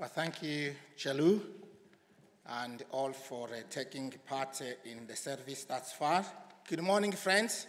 Well, 0.00 0.08
thank 0.08 0.44
you, 0.44 0.76
Chalu, 0.96 1.40
and 2.46 2.84
all 2.92 3.12
for 3.12 3.48
uh, 3.48 3.62
taking 3.68 4.14
part 4.28 4.62
uh, 4.62 4.88
in 4.88 5.08
the 5.08 5.16
service 5.16 5.64
thus 5.64 5.92
far. 5.92 6.24
Good 6.68 6.84
morning, 6.84 7.10
friends. 7.10 7.66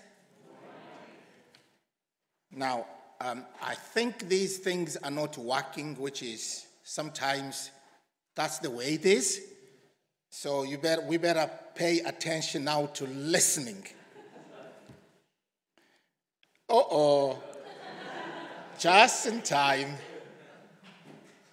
Now, 2.52 2.86
um, 3.20 3.46
I 3.64 3.74
think 3.74 4.30
these 4.30 4.60
things 4.60 4.96
are 4.98 5.10
not 5.10 5.40
working, 5.40 5.96
which 5.96 6.22
is 6.22 6.68
sometimes 6.84 7.72
that's 8.36 8.60
the 8.60 8.70
way 8.70 8.94
it 8.94 9.08
is. 9.08 9.42
So 10.30 10.62
you 10.62 10.78
better, 10.78 11.02
we 11.02 11.18
better 11.18 11.50
pay 11.74 12.02
attention 12.02 12.66
now 12.66 12.86
to 12.94 13.08
listening. 13.08 13.88
Uh 16.70 16.74
oh. 16.92 17.44
Just 18.78 19.26
in 19.26 19.42
time. 19.42 19.96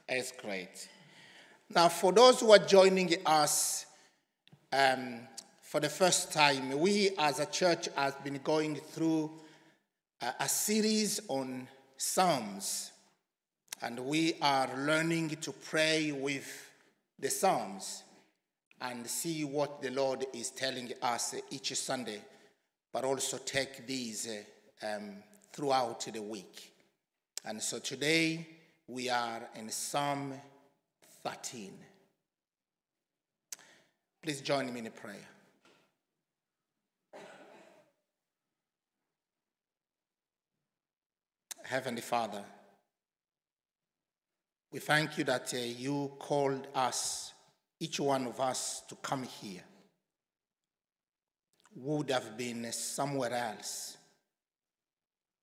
It's 0.08 0.30
great. 0.30 0.88
Now, 1.74 1.88
for 1.88 2.12
those 2.12 2.38
who 2.38 2.52
are 2.52 2.60
joining 2.60 3.12
us 3.26 3.86
um, 4.72 5.18
for 5.62 5.80
the 5.80 5.88
first 5.88 6.32
time, 6.32 6.78
we 6.78 7.10
as 7.18 7.40
a 7.40 7.46
church 7.46 7.88
have 7.96 8.22
been 8.22 8.38
going 8.44 8.76
through 8.76 9.32
a, 10.22 10.32
a 10.40 10.48
series 10.48 11.20
on 11.26 11.66
Psalms, 11.96 12.92
and 13.82 13.98
we 13.98 14.34
are 14.40 14.70
learning 14.78 15.30
to 15.40 15.50
pray 15.50 16.12
with 16.12 16.70
the 17.18 17.28
Psalms 17.28 18.04
and 18.80 19.04
see 19.08 19.42
what 19.42 19.82
the 19.82 19.90
Lord 19.90 20.24
is 20.32 20.50
telling 20.50 20.92
us 21.02 21.34
each 21.50 21.74
Sunday, 21.74 22.20
but 22.92 23.02
also 23.02 23.38
take 23.38 23.88
these 23.88 24.28
um, 24.84 25.16
throughout 25.52 26.06
the 26.12 26.22
week. 26.22 26.72
And 27.44 27.60
so 27.60 27.80
today 27.80 28.46
we 28.88 29.10
are 29.10 29.48
in 29.56 29.68
Psalm 29.68 30.34
13. 31.24 31.72
Please 34.22 34.40
join 34.40 34.72
me 34.72 34.80
in 34.80 34.86
a 34.86 34.90
prayer. 34.90 35.28
Heavenly 41.64 42.00
Father, 42.00 42.44
we 44.70 44.78
thank 44.78 45.18
you 45.18 45.24
that 45.24 45.52
uh, 45.52 45.56
you 45.56 46.12
called 46.16 46.68
us, 46.72 47.32
each 47.80 47.98
one 47.98 48.26
of 48.26 48.38
us, 48.40 48.82
to 48.88 48.94
come 48.96 49.24
here. 49.24 49.62
Would 51.74 52.10
have 52.10 52.38
been 52.38 52.70
somewhere 52.72 53.34
else, 53.34 53.96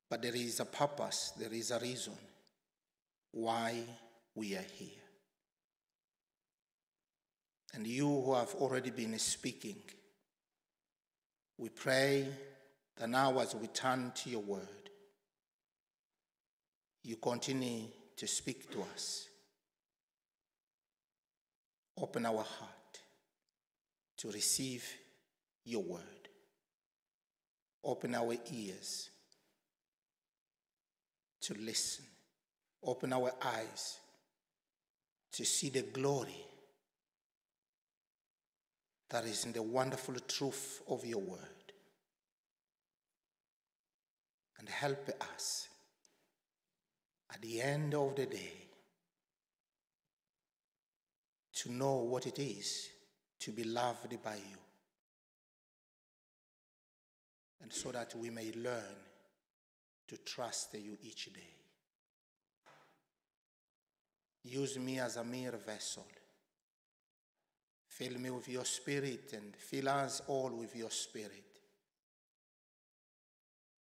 but 0.10 0.22
there 0.22 0.34
is 0.34 0.62
a 0.62 0.66
purpose, 0.66 1.34
there 1.38 1.52
is 1.52 1.72
a 1.72 1.80
reason 1.80 2.14
why 3.34 3.82
we 4.36 4.56
are 4.56 4.66
here. 4.76 4.90
And 7.74 7.86
you 7.86 8.08
who 8.08 8.36
have 8.36 8.54
already 8.56 8.92
been 8.92 9.18
speaking, 9.18 9.78
we 11.58 11.70
pray 11.70 12.28
that 12.98 13.10
now 13.10 13.40
as 13.40 13.56
we 13.56 13.68
turn 13.68 14.12
to 14.16 14.30
your 14.30 14.42
word, 14.42 14.90
you 17.04 17.16
continue 17.18 17.88
to 18.16 18.28
speak 18.28 18.72
to 18.72 18.86
us. 18.94 19.28
Open 21.98 22.26
our 22.26 22.44
heart 22.44 23.00
to 24.18 24.32
receive 24.32 24.86
your 25.66 25.82
word. 25.82 26.02
Open 27.84 28.16
our 28.16 28.36
ears 28.52 29.10
to 31.42 31.56
listen. 31.56 32.06
Open 32.86 33.14
our 33.14 33.32
eyes 33.42 34.00
to 35.32 35.46
see 35.46 35.70
the 35.70 35.82
glory 35.84 36.46
that 39.10 39.26
is 39.26 39.46
in 39.46 39.54
the 39.54 39.62
wonderful 39.62 40.16
truth 40.28 40.82
of 40.90 41.06
your 41.06 41.20
word. 41.20 41.40
And 44.60 44.68
help 44.68 45.10
us 45.36 45.68
at 47.34 47.42
the 47.42 47.62
end 47.62 47.94
of 47.94 48.16
the 48.16 48.26
day 48.26 48.54
to 51.54 51.72
know 51.72 51.96
what 51.98 52.26
it 52.26 52.40
is 52.40 52.90
to 53.40 53.52
be 53.52 53.64
loved 53.64 54.22
by 54.24 54.36
you. 54.36 54.58
And 57.62 57.72
so 57.72 57.92
that 57.92 58.16
we 58.16 58.30
may 58.30 58.52
learn 58.56 58.96
to 60.08 60.18
trust 60.18 60.74
you 60.74 60.98
each 61.04 61.32
day. 61.34 61.56
Use 64.44 64.78
me 64.78 65.00
as 65.00 65.18
a 65.18 65.24
mere 65.24 65.54
vessel. 65.66 66.06
Fill 67.88 68.20
me 68.20 68.30
with 68.30 68.50
your 68.50 68.66
spirit 68.66 69.32
and 69.34 69.56
fill 69.56 69.88
us 69.88 70.22
all 70.28 70.50
with 70.50 70.76
your 70.76 70.90
spirit 70.90 71.44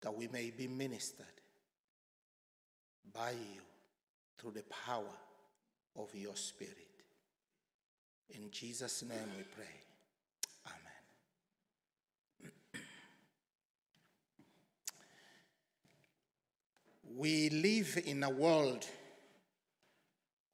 that 0.01 0.17
we 0.17 0.27
may 0.29 0.51
be 0.51 0.67
ministered 0.67 1.27
by 3.13 3.33
you 3.33 3.61
through 4.39 4.53
the 4.53 4.65
power 4.87 5.05
of 5.97 6.15
your 6.15 6.37
spirit. 6.37 6.77
In 8.31 8.51
Jesus' 8.51 9.03
name 9.03 9.29
we 9.37 9.43
pray. 9.43 9.65
Amen. 12.43 12.53
we 17.17 17.51
live 17.51 17.99
in 18.07 18.23
a 18.23 18.31
world 18.31 18.87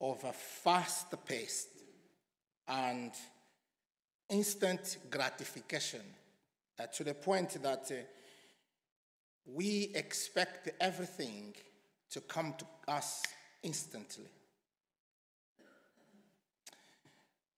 of 0.01 0.23
a 0.25 0.33
fast 0.33 1.15
paced 1.27 1.69
and 2.69 3.13
instant 4.29 4.99
gratification 5.11 6.03
uh, 6.79 6.87
to 6.87 7.05
the 7.05 7.15
point 7.15 7.63
that 7.63 7.91
uh, 7.91 7.95
we 9.47 9.93
expect 9.95 10.71
everything 10.81 11.55
to 12.11 12.21
come 12.21 12.55
to 12.59 12.67
us 12.89 13.23
instantly. 13.63 14.29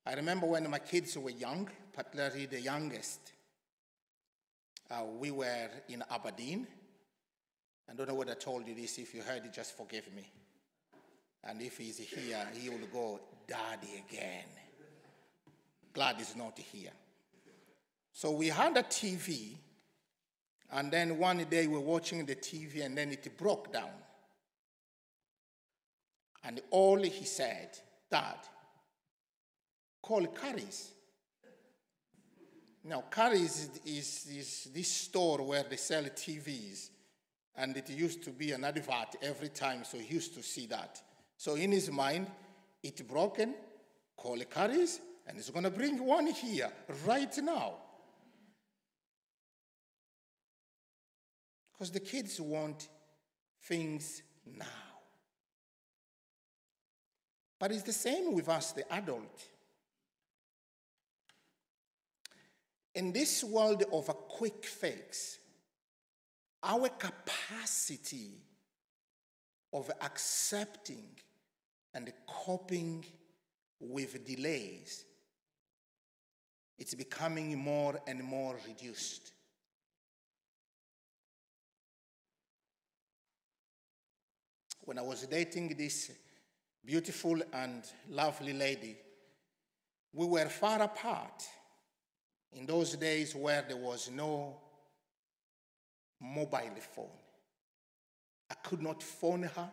I 0.06 0.14
remember 0.14 0.46
when 0.46 0.70
my 0.70 0.78
kids 0.78 1.16
were 1.18 1.30
young, 1.30 1.68
particularly 1.92 2.46
the 2.46 2.60
youngest, 2.60 3.32
uh, 4.90 5.04
we 5.04 5.30
were 5.30 5.68
in 5.88 6.02
Aberdeen. 6.10 6.66
I 7.90 7.94
don't 7.94 8.08
know 8.08 8.14
what 8.14 8.30
I 8.30 8.34
told 8.34 8.66
you 8.66 8.74
this. 8.74 8.98
If 8.98 9.14
you 9.14 9.22
heard 9.22 9.44
it, 9.44 9.52
just 9.52 9.76
forgive 9.76 10.12
me. 10.14 10.30
And 11.44 11.62
if 11.62 11.78
he's 11.78 11.98
here, 11.98 12.46
he 12.54 12.68
will 12.68 12.86
go, 12.92 13.20
Daddy 13.46 14.04
again. 14.08 14.44
Glad 15.92 16.16
he's 16.16 16.36
not 16.36 16.58
here. 16.58 16.90
So 18.12 18.32
we 18.32 18.48
had 18.48 18.76
a 18.76 18.82
TV, 18.82 19.56
and 20.72 20.90
then 20.90 21.18
one 21.18 21.44
day 21.48 21.66
we 21.66 21.74
were 21.74 21.80
watching 21.80 22.26
the 22.26 22.34
TV, 22.34 22.84
and 22.84 22.98
then 22.98 23.12
it 23.12 23.38
broke 23.38 23.72
down. 23.72 23.90
And 26.44 26.60
all 26.70 26.98
he 27.00 27.24
said, 27.24 27.78
Dad, 28.10 28.38
call 30.02 30.26
Curry's. 30.26 30.90
Now, 32.84 33.04
Curry's 33.10 33.68
is, 33.84 34.26
is 34.30 34.68
this 34.72 34.88
store 34.88 35.42
where 35.42 35.64
they 35.64 35.76
sell 35.76 36.04
TVs, 36.04 36.90
and 37.56 37.76
it 37.76 37.90
used 37.90 38.22
to 38.24 38.30
be 38.30 38.52
an 38.52 38.64
advert 38.64 39.16
every 39.20 39.48
time, 39.48 39.84
so 39.84 39.98
he 39.98 40.14
used 40.14 40.34
to 40.34 40.42
see 40.42 40.66
that. 40.66 41.02
So 41.38 41.54
in 41.54 41.70
his 41.70 41.88
mind, 41.90 42.26
it's 42.82 43.00
broken, 43.02 43.54
call 44.16 44.38
Curry's, 44.40 45.00
and 45.26 45.36
he's 45.36 45.50
going 45.50 45.64
to 45.64 45.70
bring 45.70 46.04
one 46.04 46.26
here 46.26 46.70
right 47.06 47.38
now. 47.38 47.74
Because 51.72 51.92
the 51.92 52.00
kids 52.00 52.40
want 52.40 52.88
things 53.62 54.22
now. 54.44 54.66
But 57.60 57.70
it's 57.70 57.82
the 57.82 57.92
same 57.92 58.32
with 58.34 58.48
us, 58.48 58.72
the 58.72 58.92
adult. 58.92 59.44
In 62.96 63.12
this 63.12 63.44
world 63.44 63.84
of 63.92 64.08
a 64.08 64.14
quick 64.14 64.64
fix, 64.64 65.38
our 66.64 66.88
capacity 66.88 68.42
of 69.72 69.88
accepting 70.00 71.10
and 71.94 72.12
coping 72.26 73.04
with 73.80 74.26
delays, 74.26 75.04
it's 76.78 76.94
becoming 76.94 77.58
more 77.58 77.98
and 78.06 78.22
more 78.22 78.56
reduced. 78.66 79.32
When 84.84 84.98
I 84.98 85.02
was 85.02 85.26
dating 85.26 85.74
this 85.76 86.10
beautiful 86.84 87.40
and 87.52 87.84
lovely 88.08 88.52
lady, 88.52 88.96
we 90.12 90.26
were 90.26 90.48
far 90.48 90.82
apart 90.82 91.44
in 92.52 92.64
those 92.64 92.96
days 92.96 93.34
where 93.34 93.64
there 93.66 93.76
was 93.76 94.10
no 94.10 94.56
mobile 96.20 96.80
phone. 96.94 97.06
I 98.50 98.54
could 98.54 98.80
not 98.80 99.02
phone 99.02 99.42
her. 99.42 99.70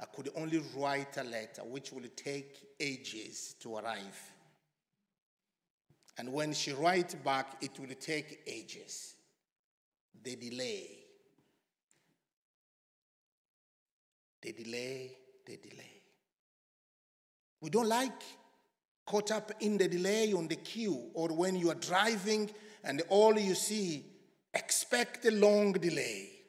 I 0.00 0.06
could 0.06 0.30
only 0.34 0.62
write 0.74 1.16
a 1.18 1.24
letter 1.24 1.62
which 1.62 1.92
will 1.92 2.08
take 2.16 2.58
ages 2.80 3.54
to 3.60 3.76
arrive. 3.76 4.32
And 6.16 6.32
when 6.32 6.52
she 6.52 6.72
writes 6.72 7.14
back, 7.14 7.56
it 7.60 7.78
will 7.78 7.94
take 8.00 8.40
ages. 8.46 9.14
The 10.22 10.36
delay. 10.36 10.86
The 14.42 14.52
delay, 14.52 15.16
the 15.46 15.56
delay. 15.56 16.02
We 17.60 17.68
don't 17.68 17.88
like 17.88 18.22
caught 19.04 19.30
up 19.30 19.52
in 19.60 19.76
the 19.76 19.88
delay 19.88 20.32
on 20.32 20.48
the 20.48 20.56
queue 20.56 21.10
or 21.14 21.28
when 21.28 21.56
you 21.56 21.70
are 21.70 21.74
driving 21.74 22.48
and 22.84 23.02
all 23.08 23.38
you 23.38 23.54
see, 23.54 24.04
expect 24.54 25.26
a 25.26 25.30
long 25.30 25.72
delay. 25.72 26.39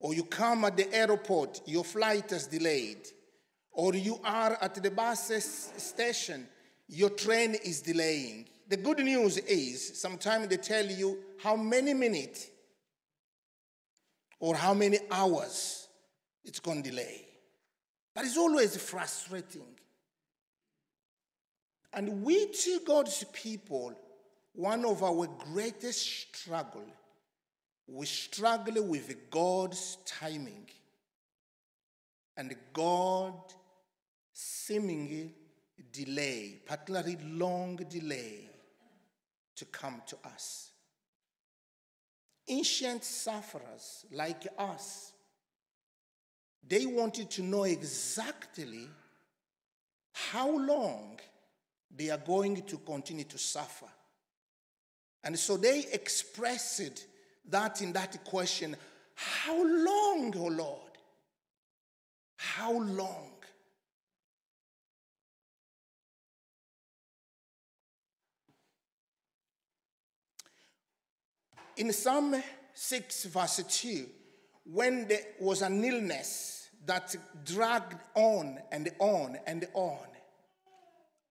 Or 0.00 0.14
you 0.14 0.24
come 0.24 0.64
at 0.64 0.76
the 0.76 0.92
airport, 0.92 1.60
your 1.66 1.84
flight 1.84 2.32
is 2.32 2.46
delayed. 2.46 3.06
Or 3.72 3.94
you 3.94 4.18
are 4.24 4.58
at 4.60 4.74
the 4.74 4.90
bus 4.90 5.30
station, 5.76 6.48
your 6.88 7.10
train 7.10 7.54
is 7.54 7.82
delaying. 7.82 8.46
The 8.68 8.78
good 8.78 8.98
news 8.98 9.38
is 9.38 10.00
sometimes 10.00 10.48
they 10.48 10.56
tell 10.56 10.86
you 10.86 11.18
how 11.42 11.56
many 11.56 11.94
minutes 11.94 12.48
or 14.38 14.56
how 14.56 14.74
many 14.74 14.98
hours 15.10 15.88
it's 16.44 16.60
going 16.60 16.82
to 16.82 16.90
delay. 16.90 17.26
But 18.14 18.24
it's 18.24 18.38
always 18.38 18.76
frustrating. 18.76 19.66
And 21.92 22.22
we, 22.22 22.46
to 22.46 22.80
God's 22.86 23.24
people, 23.32 23.92
one 24.52 24.84
of 24.84 25.02
our 25.02 25.28
greatest 25.52 26.34
struggle, 26.34 26.84
we 27.92 28.06
struggle 28.06 28.82
with 28.84 29.30
God's 29.30 29.98
timing 30.06 30.66
and 32.36 32.54
God 32.72 33.34
seemingly 34.32 35.34
delay, 35.92 36.60
particularly 36.64 37.18
long 37.24 37.76
delay 37.76 38.48
to 39.56 39.64
come 39.66 40.00
to 40.06 40.16
us. 40.24 40.70
Ancient 42.48 43.04
sufferers 43.04 44.06
like 44.12 44.46
us, 44.56 45.12
they 46.66 46.86
wanted 46.86 47.30
to 47.30 47.42
know 47.42 47.64
exactly 47.64 48.88
how 50.12 50.56
long 50.56 51.18
they 51.94 52.10
are 52.10 52.18
going 52.18 52.62
to 52.62 52.78
continue 52.78 53.24
to 53.24 53.38
suffer. 53.38 53.86
And 55.24 55.38
so 55.38 55.56
they 55.56 55.86
expressed 55.92 57.06
that 57.50 57.82
in 57.82 57.92
that 57.92 58.24
question 58.24 58.76
How 59.14 59.56
long, 59.56 60.34
O 60.36 60.44
oh 60.44 60.48
Lord? 60.48 60.90
How 62.36 62.72
long? 62.72 63.30
In 71.76 71.92
Psalm 71.92 72.42
6, 72.74 73.24
verse 73.24 73.62
2, 73.66 74.06
when 74.64 75.08
there 75.08 75.20
was 75.40 75.62
an 75.62 75.82
illness 75.82 76.68
that 76.84 77.16
dragged 77.44 77.96
on 78.14 78.58
and 78.70 78.90
on 78.98 79.38
and 79.46 79.66
on, 79.72 80.06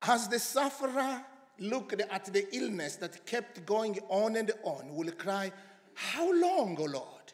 as 0.02 0.28
the 0.28 0.40
sufferer 0.40 1.24
looked 1.60 2.02
at 2.02 2.26
the 2.26 2.56
illness 2.56 2.96
that 2.96 3.26
kept 3.26 3.66
going 3.66 4.00
on 4.08 4.38
and 4.38 4.52
on, 4.64 4.96
will 4.96 5.12
cry, 5.12 5.52
How 6.00 6.32
long, 6.32 6.78
O 6.80 6.86
Lord? 6.86 7.34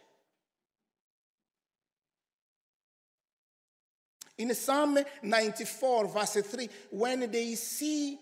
In 4.39 4.53
Psalm 4.55 4.97
94, 5.21 6.07
verse 6.07 6.41
3, 6.41 6.69
when 6.89 7.31
they 7.31 7.53
see 7.53 8.17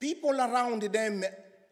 people 0.00 0.32
around 0.32 0.82
them 0.82 1.24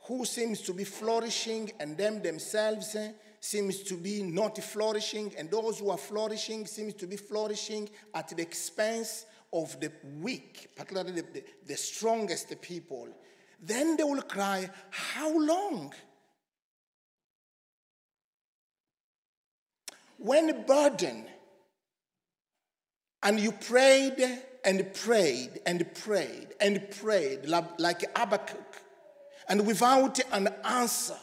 who 0.05 0.25
seems 0.25 0.61
to 0.63 0.73
be 0.73 0.85
flourishing 0.85 1.73
and 1.81 1.99
them 1.99 2.23
themselves 2.23 2.95
eh, 2.95 3.11
seems 3.41 3.83
to 3.83 3.97
be 3.97 4.23
not 4.23 4.57
flourishing 4.59 5.35
and 5.37 5.51
those 5.51 5.81
who 5.81 5.91
are 5.91 5.99
flourishing 5.99 6.65
seems 6.65 6.95
to 6.95 7.09
be 7.09 7.17
flourishing 7.17 7.91
at 8.15 8.29
the 8.29 8.41
expense 8.41 9.27
of 9.53 9.79
the 9.81 9.91
weak, 10.21 10.71
particularly 10.77 11.13
the, 11.13 11.23
the, 11.23 11.45
the 11.67 11.77
strongest 11.77 12.59
people, 12.61 13.09
then 13.61 13.97
they 13.97 14.05
will 14.05 14.23
cry, 14.23 14.71
How 14.91 15.37
long? 15.37 15.93
When 20.23 20.65
burdened, 20.67 21.27
and 23.25 23.41
you 23.41 23.51
prayed 23.51 24.25
and 24.65 24.95
prayed 24.95 25.61
and 25.67 25.93
prayed 25.95 26.55
and 26.61 26.89
prayed 26.93 27.47
like 27.47 28.17
Habakkuk, 28.17 28.83
and 29.49 29.67
without 29.67 30.21
an 30.31 30.49
answer, 30.65 31.19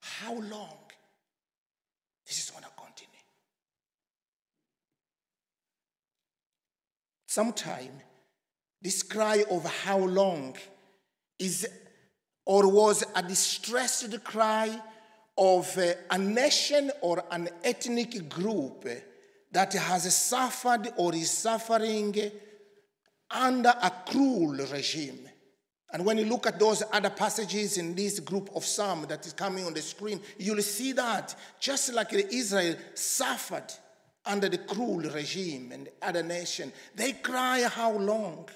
how 0.00 0.34
long? 0.34 0.78
This 2.28 2.44
is 2.44 2.50
going 2.50 2.62
to 2.62 2.70
continue. 2.76 3.24
Sometime, 7.26 8.00
this 8.80 9.02
cry 9.02 9.44
of 9.50 9.64
how 9.64 9.98
long 9.98 10.56
is 11.38 11.66
or 12.44 12.72
was 12.72 13.04
a 13.14 13.22
distressed 13.22 14.22
cry 14.22 14.80
of 15.36 15.76
uh, 15.76 15.92
a 16.10 16.18
nation 16.18 16.90
or 17.02 17.22
an 17.30 17.48
ethnic 17.64 18.28
group 18.28 18.88
that 19.52 19.72
has 19.72 20.14
suffered 20.14 20.92
or 20.96 21.14
is 21.14 21.30
suffering 21.30 22.14
under 23.30 23.74
a 23.82 23.90
cruel 24.06 24.56
regime. 24.72 25.28
And 25.92 26.04
when 26.04 26.18
you 26.18 26.24
look 26.24 26.46
at 26.46 26.58
those 26.58 26.82
other 26.92 27.10
passages 27.10 27.78
in 27.78 27.94
this 27.94 28.20
group 28.20 28.50
of 28.54 28.64
Psalm 28.64 29.06
that 29.08 29.24
is 29.26 29.32
coming 29.32 29.64
on 29.64 29.74
the 29.74 29.82
screen, 29.82 30.20
you'll 30.38 30.62
see 30.62 30.92
that 30.92 31.34
just 31.60 31.92
like 31.94 32.12
Israel 32.12 32.76
suffered 32.94 33.72
under 34.24 34.48
the 34.48 34.58
cruel 34.58 35.00
regime 35.00 35.70
and 35.72 35.88
other 36.02 36.22
nation, 36.22 36.72
they 36.94 37.12
cry, 37.12 37.62
How 37.62 37.92
long? 37.92 38.48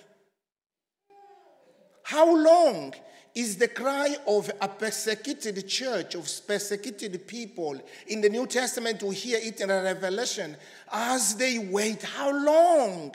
How 2.10 2.34
long 2.34 2.92
is 3.36 3.56
the 3.56 3.68
cry 3.68 4.16
of 4.26 4.50
a 4.60 4.66
persecuted 4.66 5.68
church, 5.68 6.16
of 6.16 6.28
persecuted 6.44 7.24
people? 7.24 7.80
In 8.08 8.20
the 8.20 8.28
New 8.28 8.48
Testament, 8.48 9.00
we 9.04 9.14
hear 9.14 9.38
it 9.40 9.60
in 9.60 9.70
a 9.70 9.80
revelation 9.80 10.56
as 10.90 11.36
they 11.36 11.60
wait. 11.60 12.02
How 12.02 12.32
long? 12.32 13.14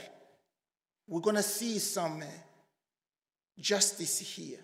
We're 1.10 1.20
going 1.20 1.36
to 1.36 1.44
see 1.44 1.78
some 1.78 2.22
uh, 2.22 2.26
justice 3.60 4.20
here. 4.20 4.62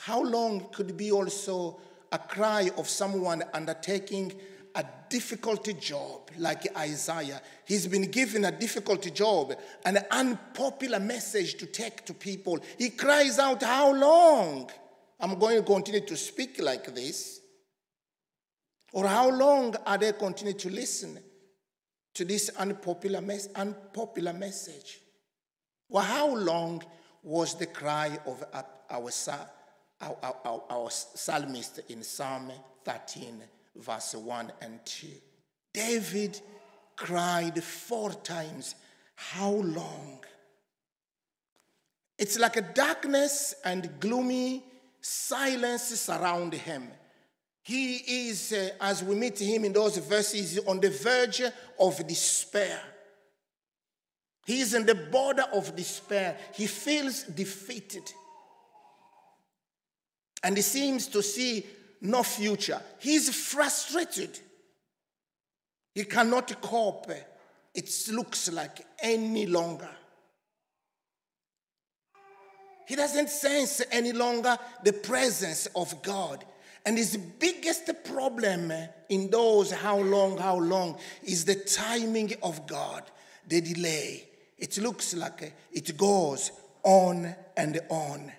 How 0.00 0.22
long 0.22 0.68
could 0.72 0.96
be 0.96 1.12
also 1.12 1.78
a 2.12 2.18
cry 2.18 2.70
of 2.78 2.88
someone 2.88 3.44
undertaking 3.52 4.32
a 4.76 4.84
difficult 5.08 5.68
job 5.80 6.30
like 6.38 6.76
Isaiah? 6.76 7.42
He's 7.64 7.88
been 7.88 8.10
given 8.10 8.44
a 8.44 8.52
difficult 8.52 9.12
job, 9.12 9.54
an 9.84 9.98
unpopular 10.10 11.00
message 11.00 11.56
to 11.56 11.66
take 11.66 12.04
to 12.06 12.14
people. 12.14 12.58
He 12.78 12.90
cries 12.90 13.38
out, 13.38 13.62
How 13.62 13.92
long? 13.92 14.70
I'm 15.18 15.38
going 15.38 15.56
to 15.56 15.62
continue 15.62 16.02
to 16.02 16.16
speak 16.16 16.60
like 16.60 16.94
this. 16.94 17.40
Or 18.92 19.06
how 19.06 19.30
long 19.30 19.74
are 19.84 19.98
they 19.98 20.12
continue 20.12 20.54
to 20.54 20.70
listen 20.70 21.18
to 22.14 22.24
this 22.24 22.50
unpopular, 22.50 23.20
mes- 23.20 23.48
unpopular 23.54 24.32
message? 24.32 25.00
Well, 25.88 26.04
how 26.04 26.34
long 26.34 26.82
was 27.22 27.54
the 27.54 27.66
cry 27.66 28.18
of 28.26 28.44
our, 28.52 28.64
our, 30.00 30.16
our, 30.44 30.62
our 30.70 30.90
psalmist 30.90 31.80
in 31.88 32.02
Psalm 32.02 32.52
13, 32.84 33.42
verse 33.80 34.14
1 34.14 34.52
and 34.60 34.80
2? 34.84 35.06
David 35.72 36.40
cried 36.96 37.62
four 37.62 38.12
times, 38.12 38.74
How 39.14 39.50
long? 39.50 40.24
It's 42.18 42.38
like 42.38 42.56
a 42.56 42.62
darkness 42.62 43.54
and 43.64 44.00
gloomy 44.00 44.64
silence 45.00 45.82
surround 45.82 46.54
him. 46.54 46.88
He 47.62 48.28
is, 48.28 48.52
uh, 48.52 48.70
as 48.80 49.02
we 49.02 49.16
meet 49.16 49.40
him 49.40 49.64
in 49.64 49.72
those 49.72 49.98
verses, 49.98 50.58
on 50.66 50.80
the 50.80 50.90
verge 50.90 51.42
of 51.78 52.06
despair. 52.06 52.80
He 54.46 54.60
is 54.60 54.74
in 54.74 54.86
the 54.86 54.94
border 54.94 55.44
of 55.52 55.74
despair. 55.74 56.38
He 56.54 56.68
feels 56.68 57.24
defeated. 57.24 58.10
And 60.44 60.56
he 60.56 60.62
seems 60.62 61.08
to 61.08 61.22
see 61.22 61.66
no 62.00 62.22
future. 62.22 62.80
He's 62.98 63.34
frustrated. 63.34 64.38
He 65.94 66.04
cannot 66.04 66.60
cope, 66.60 67.10
it 67.74 68.08
looks 68.10 68.52
like, 68.52 68.86
any 69.02 69.46
longer. 69.46 69.88
he 72.86 72.94
doesn't 72.94 73.28
sense 73.28 73.82
any 73.90 74.12
longer 74.12 74.56
the 74.84 74.92
presence 74.92 75.66
of 75.74 76.02
God. 76.02 76.44
And 76.86 76.96
his 76.96 77.16
biggest 77.16 77.90
problem 78.04 78.72
in 79.08 79.28
those 79.28 79.72
how 79.72 79.98
long, 79.98 80.38
how 80.38 80.56
long 80.56 80.96
is 81.24 81.44
the 81.44 81.56
timing 81.56 82.34
of 82.44 82.64
God, 82.66 83.02
the 83.46 83.60
delay. 83.60 84.28
It 84.56 84.78
looks 84.78 85.14
like 85.14 85.52
it 85.72 85.96
goes 85.96 86.52
on 86.84 87.34
and 87.56 87.80
on. 87.88 88.32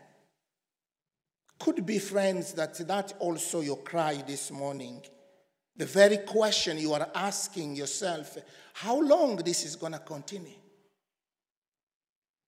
Could 1.60 1.86
be, 1.86 2.00
friends, 2.00 2.54
that 2.54 2.76
that 2.88 3.14
also 3.20 3.62
your 3.62 3.78
cry 3.78 4.24
this 4.26 4.52
morning. 4.52 5.02
The 5.76 5.86
very 5.86 6.18
question 6.18 6.78
you 6.78 6.94
are 6.94 7.08
asking 7.14 7.76
yourself 7.76 8.38
how 8.74 9.00
long 9.00 9.38
this 9.38 9.66
is 9.66 9.76
going 9.76 9.94
to 9.94 10.00
continue? 10.00 10.54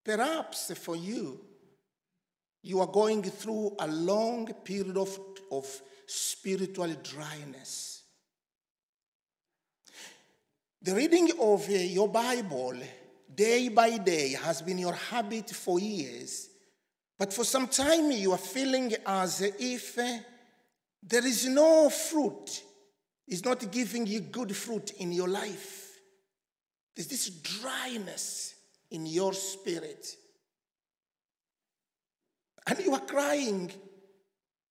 Perhaps 0.04 0.72
for 0.78 0.96
you, 0.96 1.40
you 2.64 2.80
are 2.80 2.88
going 2.88 3.24
through 3.24 3.76
a 3.80 3.88
long 3.88 4.48
period 4.64 4.98
of, 4.98 5.18
of 5.52 5.82
spiritual 6.08 6.94
dryness. 7.04 8.04
The 10.82 10.96
reading 10.96 11.30
of 11.40 11.70
your 11.70 12.08
Bible 12.08 12.76
day 13.36 13.70
by 13.70 13.98
day 13.98 14.34
has 14.34 14.62
been 14.62 14.78
your 14.78 14.94
habit 14.94 15.50
for 15.50 15.80
years, 15.80 16.50
but 17.20 17.34
for 17.34 17.44
some 17.44 17.68
time 17.68 18.12
you 18.12 18.32
are 18.32 18.38
feeling 18.38 18.96
as 19.06 19.42
if 19.42 20.00
uh, 20.00 20.20
there 21.04 21.26
is 21.26 21.48
no 21.48 21.90
fruit, 21.90 22.64
it's 23.28 23.44
not 23.44 23.70
giving 23.72 24.08
you 24.08 24.22
good 24.22 24.56
fruit 24.56 24.92
in 25.00 25.12
your 25.12 25.28
life. 25.28 26.00
There's 26.96 27.08
this 27.08 27.30
dryness 27.30 28.56
in 28.90 29.06
your 29.06 29.34
spirit. 29.34 30.08
And 32.66 32.80
you 32.80 32.94
are 32.94 33.02
crying. 33.02 33.72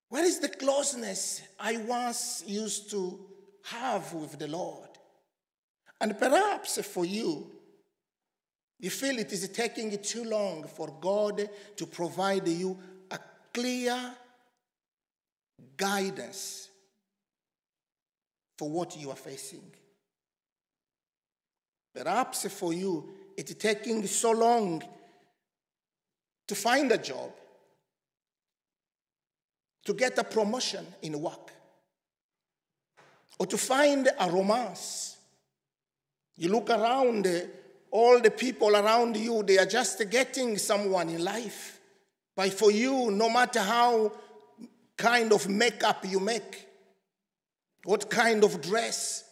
Where 0.08 0.24
is 0.24 0.38
the 0.38 0.48
closeness 0.48 1.42
I 1.60 1.76
once 1.76 2.42
used 2.46 2.90
to 2.92 3.26
have 3.64 4.12
with 4.14 4.38
the 4.38 4.48
Lord? 4.48 4.88
And 6.00 6.18
perhaps 6.18 6.80
for 6.86 7.04
you, 7.04 7.57
you 8.80 8.90
feel 8.90 9.18
it 9.18 9.32
is 9.32 9.48
taking 9.48 9.98
too 9.98 10.24
long 10.24 10.64
for 10.64 10.94
God 11.00 11.48
to 11.76 11.86
provide 11.86 12.46
you 12.46 12.78
a 13.10 13.18
clear 13.52 14.14
guidance 15.76 16.68
for 18.56 18.68
what 18.68 18.96
you 18.96 19.10
are 19.10 19.16
facing. 19.16 19.62
Perhaps 21.94 22.46
for 22.52 22.72
you, 22.72 23.08
it's 23.36 23.54
taking 23.54 24.06
so 24.06 24.30
long 24.32 24.82
to 26.46 26.54
find 26.54 26.90
a 26.92 26.98
job, 26.98 27.30
to 29.84 29.94
get 29.94 30.16
a 30.18 30.24
promotion 30.24 30.86
in 31.02 31.20
work, 31.20 31.52
or 33.38 33.46
to 33.46 33.58
find 33.58 34.08
a 34.18 34.30
romance. 34.30 35.16
You 36.36 36.50
look 36.50 36.70
around, 36.70 37.26
all 37.90 38.20
the 38.20 38.30
people 38.30 38.76
around 38.76 39.16
you, 39.16 39.42
they 39.42 39.58
are 39.58 39.66
just 39.66 40.08
getting 40.10 40.58
someone 40.58 41.08
in 41.08 41.24
life. 41.24 41.80
But 42.36 42.52
for 42.52 42.70
you, 42.70 43.10
no 43.10 43.28
matter 43.28 43.60
how 43.60 44.12
kind 44.96 45.32
of 45.32 45.48
makeup 45.48 46.04
you 46.06 46.20
make, 46.20 46.66
what 47.84 48.10
kind 48.10 48.44
of 48.44 48.60
dress, 48.60 49.24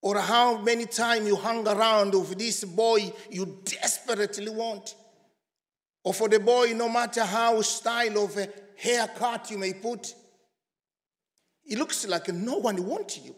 or 0.00 0.18
how 0.18 0.58
many 0.58 0.86
times 0.86 1.26
you 1.26 1.36
hang 1.36 1.66
around 1.66 2.14
with 2.14 2.38
this 2.38 2.64
boy 2.64 3.12
you 3.30 3.60
desperately 3.64 4.50
want, 4.50 4.94
or 6.04 6.14
for 6.14 6.28
the 6.28 6.40
boy, 6.40 6.72
no 6.74 6.88
matter 6.88 7.24
how 7.24 7.60
style 7.62 8.24
of 8.24 8.36
a 8.36 8.48
haircut 8.76 9.50
you 9.50 9.58
may 9.58 9.72
put, 9.72 10.14
it 11.64 11.78
looks 11.78 12.06
like 12.06 12.28
no 12.28 12.56
one 12.58 12.84
wants 12.86 13.18
you. 13.18 13.34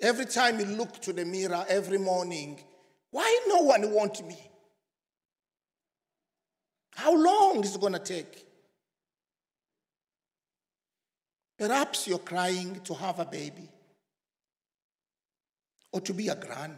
Every 0.00 0.26
time 0.26 0.60
you 0.60 0.66
look 0.66 1.00
to 1.02 1.12
the 1.12 1.24
mirror 1.24 1.64
every 1.68 1.98
morning, 1.98 2.60
why 3.10 3.40
no 3.48 3.62
one 3.62 3.92
want 3.92 4.26
me? 4.26 4.38
How 6.94 7.14
long 7.14 7.62
is 7.62 7.74
it 7.74 7.80
going 7.80 7.92
to 7.92 7.98
take? 7.98 8.44
Perhaps 11.58 12.06
you're 12.06 12.18
crying 12.18 12.80
to 12.84 12.94
have 12.94 13.18
a 13.18 13.24
baby 13.24 13.68
or 15.92 16.00
to 16.00 16.12
be 16.12 16.28
a 16.28 16.34
grand. 16.34 16.76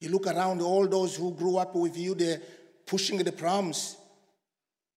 You 0.00 0.10
look 0.10 0.26
around, 0.26 0.62
all 0.62 0.86
those 0.86 1.16
who 1.16 1.32
grew 1.32 1.56
up 1.56 1.74
with 1.74 1.96
you, 1.96 2.14
they're 2.14 2.40
pushing 2.86 3.18
the 3.18 3.32
prams 3.32 3.96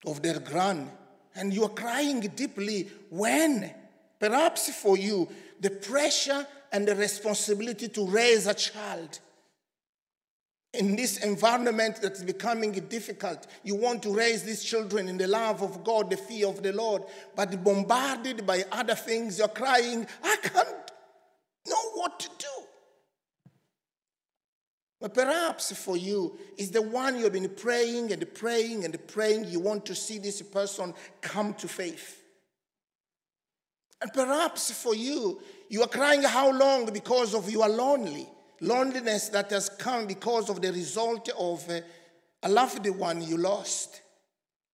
of 0.05 0.21
their 0.21 0.39
grand, 0.39 0.89
and 1.35 1.53
you 1.53 1.63
are 1.63 1.69
crying 1.69 2.19
deeply. 2.35 2.89
When? 3.09 3.71
Perhaps 4.19 4.75
for 4.75 4.97
you, 4.97 5.27
the 5.59 5.71
pressure 5.71 6.45
and 6.71 6.87
the 6.87 6.95
responsibility 6.95 7.87
to 7.89 8.05
raise 8.07 8.47
a 8.47 8.53
child 8.53 9.19
in 10.73 10.95
this 10.95 11.17
environment 11.17 11.99
that's 12.01 12.23
becoming 12.23 12.71
difficult. 12.71 13.47
You 13.63 13.75
want 13.75 14.03
to 14.03 14.15
raise 14.15 14.43
these 14.43 14.63
children 14.63 15.09
in 15.09 15.17
the 15.17 15.27
love 15.27 15.61
of 15.61 15.83
God, 15.83 16.09
the 16.09 16.17
fear 16.17 16.47
of 16.47 16.63
the 16.63 16.71
Lord, 16.71 17.03
but 17.35 17.63
bombarded 17.63 18.45
by 18.45 18.63
other 18.71 18.95
things, 18.95 19.39
you're 19.39 19.49
crying, 19.49 20.07
I 20.23 20.37
can't 20.41 20.91
know 21.67 21.91
what 21.95 22.19
to 22.21 22.29
do. 22.37 22.45
But 25.01 25.13
perhaps 25.13 25.75
for 25.75 25.97
you, 25.97 26.37
is 26.57 26.71
the 26.71 26.81
one 26.81 27.17
you've 27.17 27.33
been 27.33 27.49
praying 27.49 28.13
and 28.13 28.33
praying 28.33 28.85
and 28.85 29.07
praying, 29.07 29.45
you 29.45 29.59
want 29.59 29.85
to 29.87 29.95
see 29.95 30.19
this 30.19 30.41
person 30.41 30.93
come 31.21 31.53
to 31.55 31.67
faith. 31.67 32.21
And 33.99 34.13
perhaps 34.13 34.71
for 34.71 34.95
you, 34.95 35.41
you 35.69 35.81
are 35.81 35.87
crying 35.87 36.23
how 36.23 36.51
long 36.51 36.85
because 36.93 37.35
of 37.35 37.49
you 37.49 37.61
are 37.61 37.69
lonely. 37.69 38.29
Loneliness 38.61 39.29
that 39.29 39.49
has 39.49 39.69
come 39.69 40.05
because 40.05 40.49
of 40.49 40.61
the 40.61 40.71
result 40.71 41.29
of 41.37 41.67
uh, 41.69 41.81
a 42.43 42.49
loved 42.49 42.87
one 42.87 43.21
you 43.21 43.37
lost. 43.37 44.01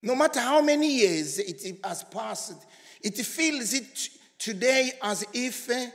No 0.04 0.14
matter 0.14 0.42
how 0.42 0.62
many 0.62 0.98
years 0.98 1.40
it 1.40 1.80
has 1.84 2.04
passed, 2.04 2.66
it 3.02 3.16
feels 3.16 3.74
it 3.74 4.10
today 4.38 4.92
as 5.02 5.26
if 5.34 5.70
uh, 5.70 5.86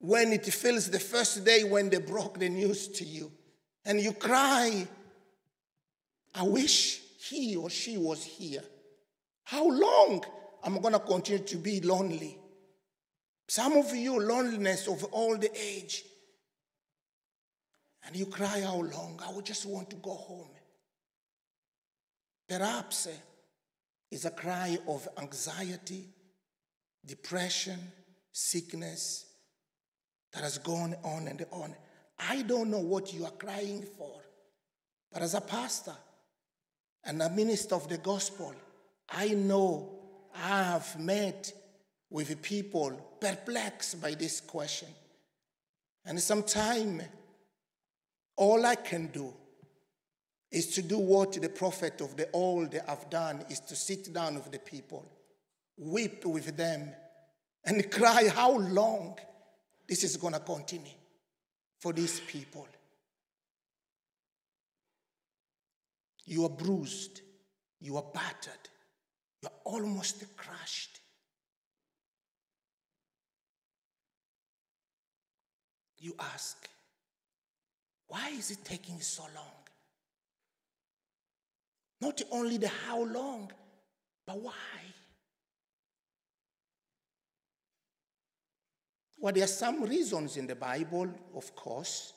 when 0.00 0.32
it 0.32 0.44
feels 0.46 0.90
the 0.90 0.98
first 0.98 1.44
day 1.44 1.64
when 1.64 1.88
they 1.88 1.98
broke 1.98 2.38
the 2.38 2.48
news 2.48 2.88
to 2.88 3.04
you. 3.04 3.30
And 3.84 4.00
you 4.00 4.12
cry, 4.12 4.86
I 6.34 6.42
wish 6.42 7.00
he 7.28 7.56
or 7.56 7.70
she 7.70 7.96
was 7.96 8.24
here. 8.24 8.62
How 9.44 9.66
long 9.68 10.24
am 10.64 10.76
I 10.76 10.80
going 10.80 10.94
to 10.94 11.00
continue 11.00 11.44
to 11.44 11.56
be 11.56 11.80
lonely? 11.80 12.38
Some 13.46 13.74
of 13.76 13.94
you, 13.94 14.20
loneliness 14.20 14.88
of 14.88 15.00
the 15.00 15.50
age. 15.54 16.04
And 18.08 18.16
you 18.16 18.24
cry, 18.24 18.62
How 18.62 18.76
long? 18.76 19.20
I 19.22 19.30
would 19.30 19.44
just 19.44 19.66
want 19.66 19.90
to 19.90 19.96
go 19.96 20.12
home. 20.12 20.48
Perhaps 22.48 23.08
uh, 23.08 23.10
it's 24.10 24.24
a 24.24 24.30
cry 24.30 24.78
of 24.88 25.06
anxiety, 25.20 26.06
depression, 27.04 27.78
sickness 28.32 29.26
that 30.32 30.42
has 30.42 30.56
gone 30.56 30.96
on 31.04 31.28
and 31.28 31.44
on. 31.52 31.76
I 32.18 32.40
don't 32.42 32.70
know 32.70 32.78
what 32.78 33.12
you 33.12 33.26
are 33.26 33.30
crying 33.30 33.84
for, 33.98 34.22
but 35.12 35.20
as 35.20 35.34
a 35.34 35.42
pastor 35.42 35.94
and 37.04 37.20
a 37.20 37.28
minister 37.28 37.74
of 37.74 37.90
the 37.90 37.98
gospel, 37.98 38.54
I 39.10 39.28
know 39.28 39.98
I 40.34 40.62
have 40.62 40.98
met 40.98 41.52
with 42.08 42.40
people 42.40 43.18
perplexed 43.20 44.00
by 44.00 44.14
this 44.14 44.40
question. 44.40 44.88
And 46.06 46.18
sometimes 46.18 47.02
all 48.38 48.64
I 48.64 48.76
can 48.76 49.08
do 49.08 49.34
is 50.50 50.68
to 50.74 50.82
do 50.82 50.98
what 50.98 51.32
the 51.32 51.48
prophet 51.48 52.00
of 52.00 52.16
the 52.16 52.30
old 52.32 52.72
have 52.86 53.10
done 53.10 53.44
is 53.50 53.60
to 53.60 53.76
sit 53.76 54.12
down 54.12 54.36
with 54.36 54.50
the 54.50 54.60
people, 54.60 55.04
weep 55.76 56.24
with 56.24 56.56
them, 56.56 56.90
and 57.64 57.90
cry 57.90 58.28
how 58.28 58.56
long 58.56 59.18
this 59.88 60.04
is 60.04 60.16
going 60.16 60.32
to 60.34 60.40
continue 60.40 60.92
for 61.80 61.92
these 61.92 62.20
people. 62.20 62.66
You 66.24 66.44
are 66.44 66.50
bruised, 66.50 67.22
you 67.80 67.96
are 67.96 68.04
battered, 68.14 68.68
you 69.42 69.48
are 69.48 69.72
almost 69.72 70.24
crushed. 70.36 71.00
You 76.00 76.14
ask, 76.20 76.68
why 78.08 78.30
is 78.30 78.50
it 78.50 78.64
taking 78.64 79.00
so 79.00 79.22
long? 79.34 79.58
Not 82.00 82.22
only 82.30 82.56
the 82.56 82.68
how 82.68 83.04
long, 83.04 83.50
but 84.26 84.40
why? 84.40 84.52
Well, 89.20 89.32
there 89.32 89.44
are 89.44 89.48
some 89.48 89.82
reasons 89.82 90.36
in 90.36 90.46
the 90.46 90.54
Bible, 90.54 91.08
of 91.34 91.54
course, 91.56 92.12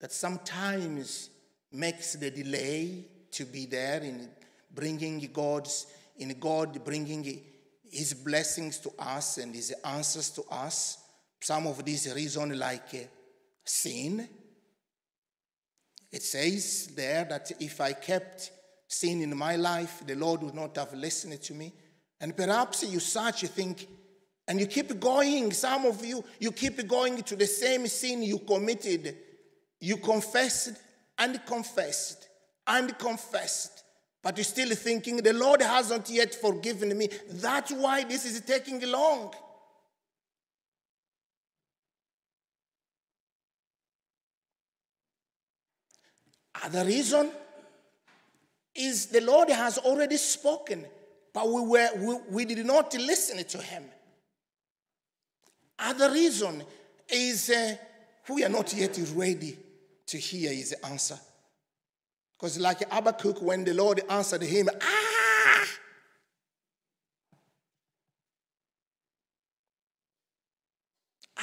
that 0.00 0.10
sometimes 0.10 1.30
makes 1.70 2.14
the 2.14 2.30
delay 2.30 3.06
to 3.30 3.44
be 3.44 3.66
there 3.66 4.00
in 4.00 4.30
bringing 4.74 5.28
God's, 5.32 5.86
in 6.16 6.38
God 6.40 6.82
bringing 6.84 7.42
His 7.90 8.14
blessings 8.14 8.78
to 8.78 8.92
us 8.98 9.38
and 9.38 9.54
His 9.54 9.74
answers 9.84 10.30
to 10.30 10.42
us. 10.50 10.98
Some 11.40 11.66
of 11.66 11.84
these 11.84 12.12
reasons, 12.14 12.56
like 12.56 12.94
uh, 12.94 12.98
sin. 13.64 14.26
It 16.14 16.22
says 16.22 16.90
there 16.94 17.24
that 17.24 17.50
if 17.58 17.80
I 17.80 17.92
kept 17.92 18.52
sin 18.86 19.20
in 19.20 19.36
my 19.36 19.56
life, 19.56 20.04
the 20.06 20.14
Lord 20.14 20.44
would 20.44 20.54
not 20.54 20.76
have 20.76 20.94
listened 20.94 21.42
to 21.42 21.54
me. 21.54 21.72
And 22.20 22.36
perhaps 22.36 22.84
you 22.84 23.00
search, 23.00 23.42
you 23.42 23.48
think, 23.48 23.88
and 24.46 24.60
you 24.60 24.66
keep 24.66 25.00
going. 25.00 25.52
Some 25.52 25.86
of 25.86 26.04
you, 26.04 26.24
you 26.38 26.52
keep 26.52 26.86
going 26.86 27.20
to 27.24 27.34
the 27.34 27.46
same 27.46 27.88
sin 27.88 28.22
you 28.22 28.38
committed. 28.38 29.16
You 29.80 29.96
confessed 29.96 30.74
and 31.18 31.44
confessed 31.44 32.28
and 32.64 32.96
confessed. 32.96 33.82
But 34.22 34.36
you're 34.36 34.44
still 34.44 34.70
thinking, 34.70 35.16
the 35.16 35.32
Lord 35.32 35.62
hasn't 35.62 36.08
yet 36.10 36.32
forgiven 36.32 36.96
me. 36.96 37.08
That's 37.28 37.72
why 37.72 38.04
this 38.04 38.24
is 38.24 38.40
taking 38.42 38.80
long. 38.88 39.34
The 46.70 46.84
reason 46.84 47.30
is 48.74 49.06
the 49.06 49.20
Lord 49.20 49.50
has 49.50 49.78
already 49.78 50.16
spoken, 50.16 50.86
but 51.32 51.48
we, 51.48 51.60
were, 51.60 51.88
we, 51.96 52.16
we 52.30 52.44
did 52.44 52.64
not 52.66 52.94
listen 52.94 53.44
to 53.44 53.58
him. 53.58 53.84
Other 55.78 56.10
reason 56.10 56.62
is 57.08 57.50
uh, 57.50 57.76
we 58.28 58.44
are 58.44 58.48
not 58.48 58.72
yet 58.72 58.98
ready 59.14 59.58
to 60.06 60.18
hear 60.18 60.52
his 60.52 60.74
answer. 60.84 61.18
Because, 62.36 62.58
like 62.58 62.90
Habakkuk, 62.90 63.42
when 63.42 63.64
the 63.64 63.74
Lord 63.74 64.02
answered 64.08 64.42
him, 64.42 64.68
ah! 64.80 65.66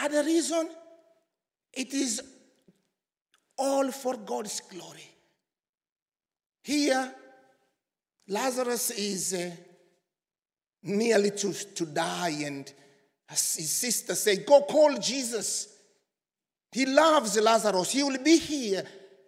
Other 0.01 0.23
reason, 0.23 0.69
it 1.73 1.93
is 1.93 2.21
all 3.57 3.91
for 3.91 4.17
God's 4.17 4.61
glory. 4.61 5.09
Here, 6.63 7.13
Lazarus 8.27 8.91
is 8.91 9.33
uh, 9.33 9.51
nearly 10.83 11.31
to, 11.31 11.53
to 11.53 11.85
die, 11.85 12.43
and 12.43 12.71
his 13.29 13.71
sister 13.71 14.15
said, 14.15 14.45
Go 14.45 14.61
call 14.61 14.97
Jesus. 14.97 15.67
He 16.71 16.85
loves 16.85 17.37
Lazarus. 17.39 17.91
He 17.91 18.03
will 18.03 18.23
be 18.23 18.37
here 18.37 18.83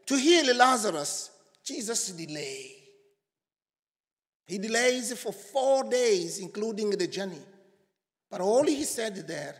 to 0.06 0.18
heal 0.18 0.56
Lazarus. 0.56 1.32
Jesus 1.64 2.12
delay. 2.12 2.72
He 4.46 4.58
delays 4.58 5.14
for 5.18 5.32
four 5.32 5.86
days, 5.86 6.40
including 6.40 6.92
the 6.92 7.08
journey. 7.08 7.42
But 8.30 8.42
all 8.42 8.66
he 8.66 8.84
said 8.84 9.16
there, 9.28 9.56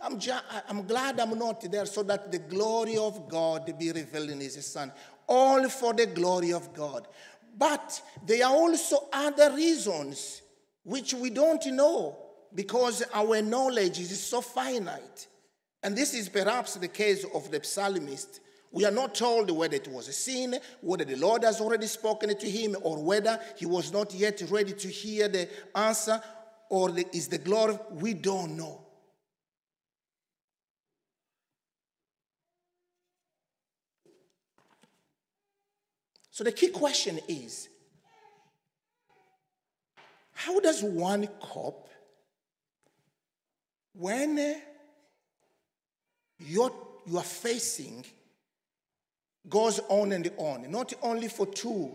I'm, 0.00 0.18
ju- 0.18 0.32
I'm 0.68 0.86
glad 0.86 1.18
I'm 1.18 1.36
not 1.38 1.60
there 1.70 1.86
so 1.86 2.02
that 2.04 2.30
the 2.30 2.38
glory 2.38 2.96
of 2.96 3.28
God 3.28 3.76
be 3.78 3.90
revealed 3.90 4.30
in 4.30 4.40
his 4.40 4.64
son. 4.64 4.92
All 5.26 5.68
for 5.68 5.92
the 5.92 6.06
glory 6.06 6.52
of 6.52 6.72
God. 6.72 7.08
But 7.56 8.00
there 8.24 8.46
are 8.46 8.52
also 8.52 9.08
other 9.12 9.52
reasons 9.54 10.42
which 10.84 11.14
we 11.14 11.30
don't 11.30 11.66
know 11.66 12.16
because 12.54 13.02
our 13.12 13.42
knowledge 13.42 13.98
is 13.98 14.20
so 14.20 14.40
finite. 14.40 15.26
And 15.82 15.96
this 15.96 16.14
is 16.14 16.28
perhaps 16.28 16.74
the 16.74 16.88
case 16.88 17.24
of 17.34 17.50
the 17.50 17.62
psalmist. 17.62 18.40
We 18.70 18.84
are 18.84 18.92
not 18.92 19.14
told 19.14 19.50
whether 19.50 19.76
it 19.76 19.88
was 19.88 20.08
a 20.08 20.12
sin, 20.12 20.56
whether 20.80 21.04
the 21.04 21.16
Lord 21.16 21.42
has 21.42 21.60
already 21.60 21.86
spoken 21.86 22.36
to 22.36 22.50
him, 22.50 22.76
or 22.82 23.02
whether 23.02 23.40
he 23.56 23.66
was 23.66 23.92
not 23.92 24.12
yet 24.12 24.42
ready 24.50 24.72
to 24.74 24.88
hear 24.88 25.26
the 25.28 25.48
answer, 25.74 26.20
or 26.68 26.90
the, 26.90 27.06
is 27.16 27.28
the 27.28 27.38
glory. 27.38 27.78
We 27.92 28.14
don't 28.14 28.56
know. 28.56 28.87
So 36.38 36.44
the 36.44 36.52
key 36.52 36.68
question 36.68 37.18
is 37.26 37.68
how 40.34 40.60
does 40.60 40.84
one 40.84 41.26
cope 41.40 41.88
when 43.92 44.36
you're, 46.38 46.70
you 47.08 47.18
are 47.18 47.24
facing 47.24 48.04
goes 49.48 49.80
on 49.88 50.12
and 50.12 50.30
on, 50.36 50.70
not 50.70 50.92
only 51.02 51.26
for 51.26 51.44
two 51.44 51.90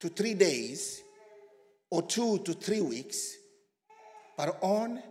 to 0.00 0.08
three 0.08 0.32
days 0.32 1.02
or 1.90 2.00
two 2.00 2.38
to 2.38 2.54
three 2.54 2.80
weeks, 2.80 3.34
but 4.34 4.56
on 4.62 5.02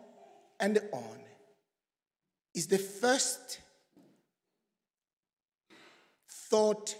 and 0.60 0.80
on, 0.92 1.20
is 2.56 2.66
the 2.66 2.80
first 2.80 3.60
thought 6.28 6.96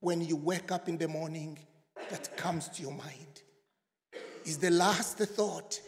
when 0.00 0.20
you 0.20 0.36
wake 0.36 0.70
up 0.72 0.88
in 0.88 0.98
the 0.98 1.08
morning 1.08 1.58
that 2.10 2.36
comes 2.36 2.68
to 2.68 2.82
your 2.82 2.92
mind 2.92 3.42
is 4.44 4.58
the 4.58 4.70
last 4.70 5.18
thought 5.18 5.80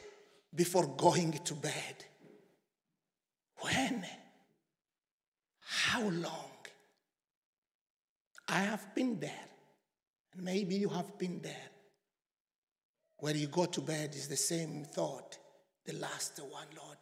before 0.55 0.87
going 0.97 1.33
to 1.44 1.55
bed. 1.55 2.05
When? 3.61 4.05
How 5.61 6.09
long? 6.09 6.51
I 8.49 8.61
have 8.61 8.94
been 8.94 9.21
there, 9.21 9.44
and 10.33 10.42
maybe 10.42 10.77
you 10.77 10.88
have 10.88 11.18
been 11.18 11.40
there. 11.42 11.68
Where 13.18 13.37
you 13.37 13.49
go 13.49 13.66
to 13.66 13.81
bed 13.81 14.14
is 14.14 14.29
the 14.29 14.37
same 14.37 14.85
thought, 14.85 15.37
the 15.85 15.94
last 15.94 16.40
one, 16.40 16.66
Lord. 16.77 16.99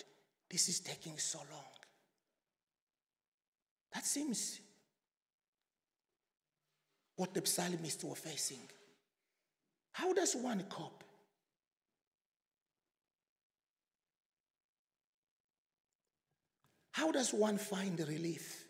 This 0.50 0.68
is 0.68 0.80
taking 0.80 1.18
so 1.18 1.38
long. 1.50 1.60
That 3.94 4.04
seems 4.04 4.60
what 7.16 7.34
the 7.34 7.44
psalmists 7.44 8.04
were 8.04 8.14
facing. 8.14 8.60
How 9.92 10.12
does 10.12 10.36
one 10.36 10.62
cope? 10.68 11.02
How 16.92 17.10
does 17.10 17.32
one 17.32 17.58
find 17.58 17.98
relief? 18.00 18.64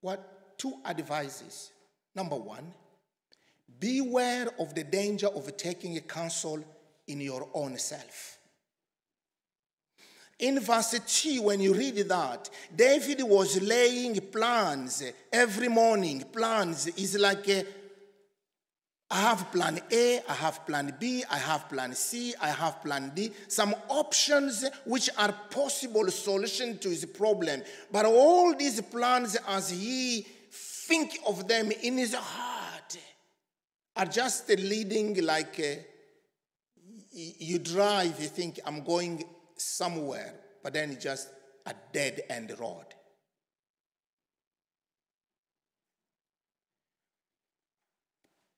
What 0.00 0.58
two 0.58 0.74
advices? 0.84 1.70
Number 2.14 2.36
one, 2.36 2.74
beware 3.78 4.48
of 4.58 4.74
the 4.74 4.84
danger 4.84 5.28
of 5.28 5.56
taking 5.56 5.96
a 5.96 6.00
counsel 6.00 6.64
in 7.06 7.20
your 7.20 7.48
own 7.54 7.78
self. 7.78 8.39
In 10.40 10.58
verse 10.60 10.98
2, 11.06 11.42
when 11.42 11.60
you 11.60 11.74
read 11.74 11.96
that, 12.08 12.48
David 12.74 13.22
was 13.22 13.60
laying 13.60 14.18
plans 14.32 15.02
every 15.30 15.68
morning. 15.68 16.24
Plans 16.32 16.86
is 16.86 17.18
like 17.18 17.46
a, 17.48 17.64
I 19.10 19.20
have 19.20 19.52
plan 19.52 19.80
A, 19.90 20.20
I 20.26 20.34
have 20.34 20.64
plan 20.64 20.96
B, 20.98 21.24
I 21.30 21.36
have 21.36 21.68
plan 21.68 21.94
C, 21.94 22.34
I 22.40 22.48
have 22.48 22.82
plan 22.82 23.12
D. 23.14 23.32
Some 23.48 23.74
options 23.88 24.64
which 24.86 25.10
are 25.18 25.32
possible 25.50 26.10
solution 26.10 26.78
to 26.78 26.88
his 26.88 27.04
problem. 27.04 27.62
But 27.92 28.06
all 28.06 28.54
these 28.56 28.80
plans, 28.80 29.36
as 29.46 29.70
he 29.70 30.26
think 30.50 31.18
of 31.26 31.46
them 31.48 31.70
in 31.82 31.98
his 31.98 32.14
heart, 32.14 32.96
are 33.96 34.06
just 34.06 34.48
leading 34.48 35.22
like 35.22 35.58
a, 35.58 35.84
you 37.12 37.58
drive, 37.58 38.18
you 38.18 38.28
think, 38.28 38.58
I'm 38.64 38.82
going 38.84 39.22
somewhere, 39.60 40.34
but 40.62 40.72
then 40.72 40.90
it's 40.90 41.04
just 41.04 41.28
a 41.66 41.74
dead 41.92 42.22
end 42.28 42.54
road. 42.58 42.86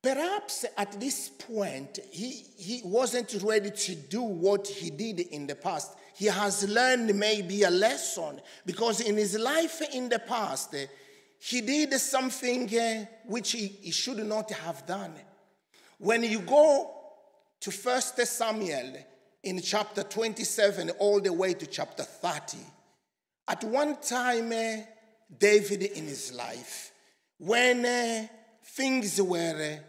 Perhaps 0.03 0.65
at 0.77 0.99
this 0.99 1.29
point, 1.29 2.01
he, 2.11 2.31
he 2.57 2.83
wasn't 2.85 3.38
ready 3.43 3.71
to 3.71 3.95
do 3.95 4.23
what 4.23 4.67
he 4.67 4.91
did 4.91 5.21
in 5.21 5.47
the 5.47 5.55
past. 5.55 5.93
He 6.17 6.27
has 6.27 6.69
learned 6.69 7.15
maybe 7.15 7.62
a 7.62 7.71
lesson 7.71 8.41
because 8.67 9.01
in 9.01 9.17
his 9.17 9.38
life 9.38 9.81
in 9.95 10.09
the 10.09 10.19
past, 10.19 10.75
he 11.38 11.61
did 11.61 11.93
something 11.95 12.79
uh, 12.79 13.05
which 13.27 13.53
he, 13.53 13.67
he 13.67 13.93
should 13.93 14.27
not 14.27 14.51
have 14.51 14.85
done. 14.87 15.15
When 15.99 16.25
you 16.25 16.41
go 16.41 16.91
to 17.61 17.71
First 17.71 18.17
Samuel, 18.27 18.97
in 19.43 19.61
chapter 19.61 20.03
27 20.03 20.91
all 20.99 21.21
the 21.21 21.33
way 21.33 21.55
to 21.55 21.67
chapter 21.67 22.05
30. 22.05 22.59
At 23.49 23.65
one 23.65 23.97
time, 24.01 24.53
uh, 24.53 24.83
David 25.37 25.83
in 25.83 26.07
his 26.07 26.33
life, 26.33 26.93
when 27.39 27.85
uh, 27.85 28.27
things 28.65 29.21
were 29.21 29.79
uh, 29.79 29.83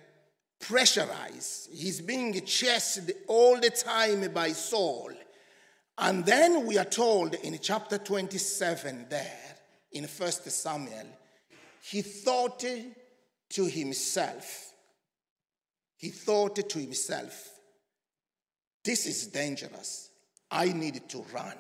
pressurized, 0.60 1.70
he's 1.72 2.02
being 2.02 2.34
chased 2.46 3.12
all 3.28 3.60
the 3.60 3.70
time 3.70 4.32
by 4.34 4.50
Saul. 4.50 5.12
And 5.98 6.26
then 6.26 6.66
we 6.66 6.80
are 6.80 6.86
told 6.86 7.36
in 7.36 7.60
chapter 7.62 8.00
27 8.00 9.06
there, 9.10 9.40
in 9.92 10.06
1 10.06 10.32
Samuel, 10.32 11.06
he 11.84 12.02
thought 12.02 12.66
to 13.50 13.66
himself, 13.66 14.74
he 15.98 16.10
thought 16.10 16.56
to 16.56 16.80
himself, 16.80 17.53
This 18.84 19.06
is 19.06 19.28
dangerous. 19.28 20.10
I 20.52 20.74
need 20.74 21.08
to 21.10 21.26
run. 21.34 21.58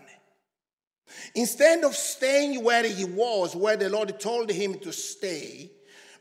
Instead 1.35 1.83
of 1.83 1.95
staying 1.95 2.63
where 2.63 2.83
he 2.87 3.05
was, 3.05 3.55
where 3.55 3.77
the 3.77 3.89
Lord 3.89 4.19
told 4.19 4.49
him 4.49 4.79
to 4.79 4.91
stay, 4.91 5.71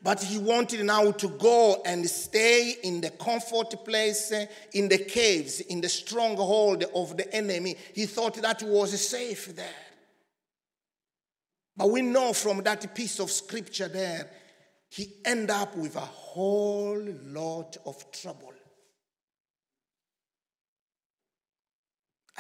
but 0.03 0.23
he 0.23 0.39
wanted 0.39 0.85
now 0.85 1.13
to 1.13 1.29
go 1.29 1.81
and 1.85 2.09
stay 2.09 2.77
in 2.83 3.01
the 3.01 3.11
comfort 3.11 3.85
place, 3.85 4.33
in 4.73 4.89
the 4.89 4.99
caves, 4.99 5.61
in 5.61 5.81
the 5.81 5.89
stronghold 5.89 6.85
of 6.95 7.17
the 7.17 7.33
enemy. 7.35 7.77
He 7.95 8.07
thought 8.07 8.35
that 8.43 8.63
was 8.63 9.01
safe 9.01 9.55
there. 9.55 9.67
But 11.77 11.91
we 11.91 12.03
know 12.03 12.33
from 12.33 12.63
that 12.65 12.95
piece 12.95 13.21
of 13.21 13.31
scripture 13.31 13.89
there, 13.89 14.29
he 14.91 15.15
ended 15.25 15.51
up 15.51 15.77
with 15.77 15.97
a 15.97 16.01
whole 16.01 17.03
lot 17.25 17.77
of 17.87 18.11
trouble. 18.13 18.52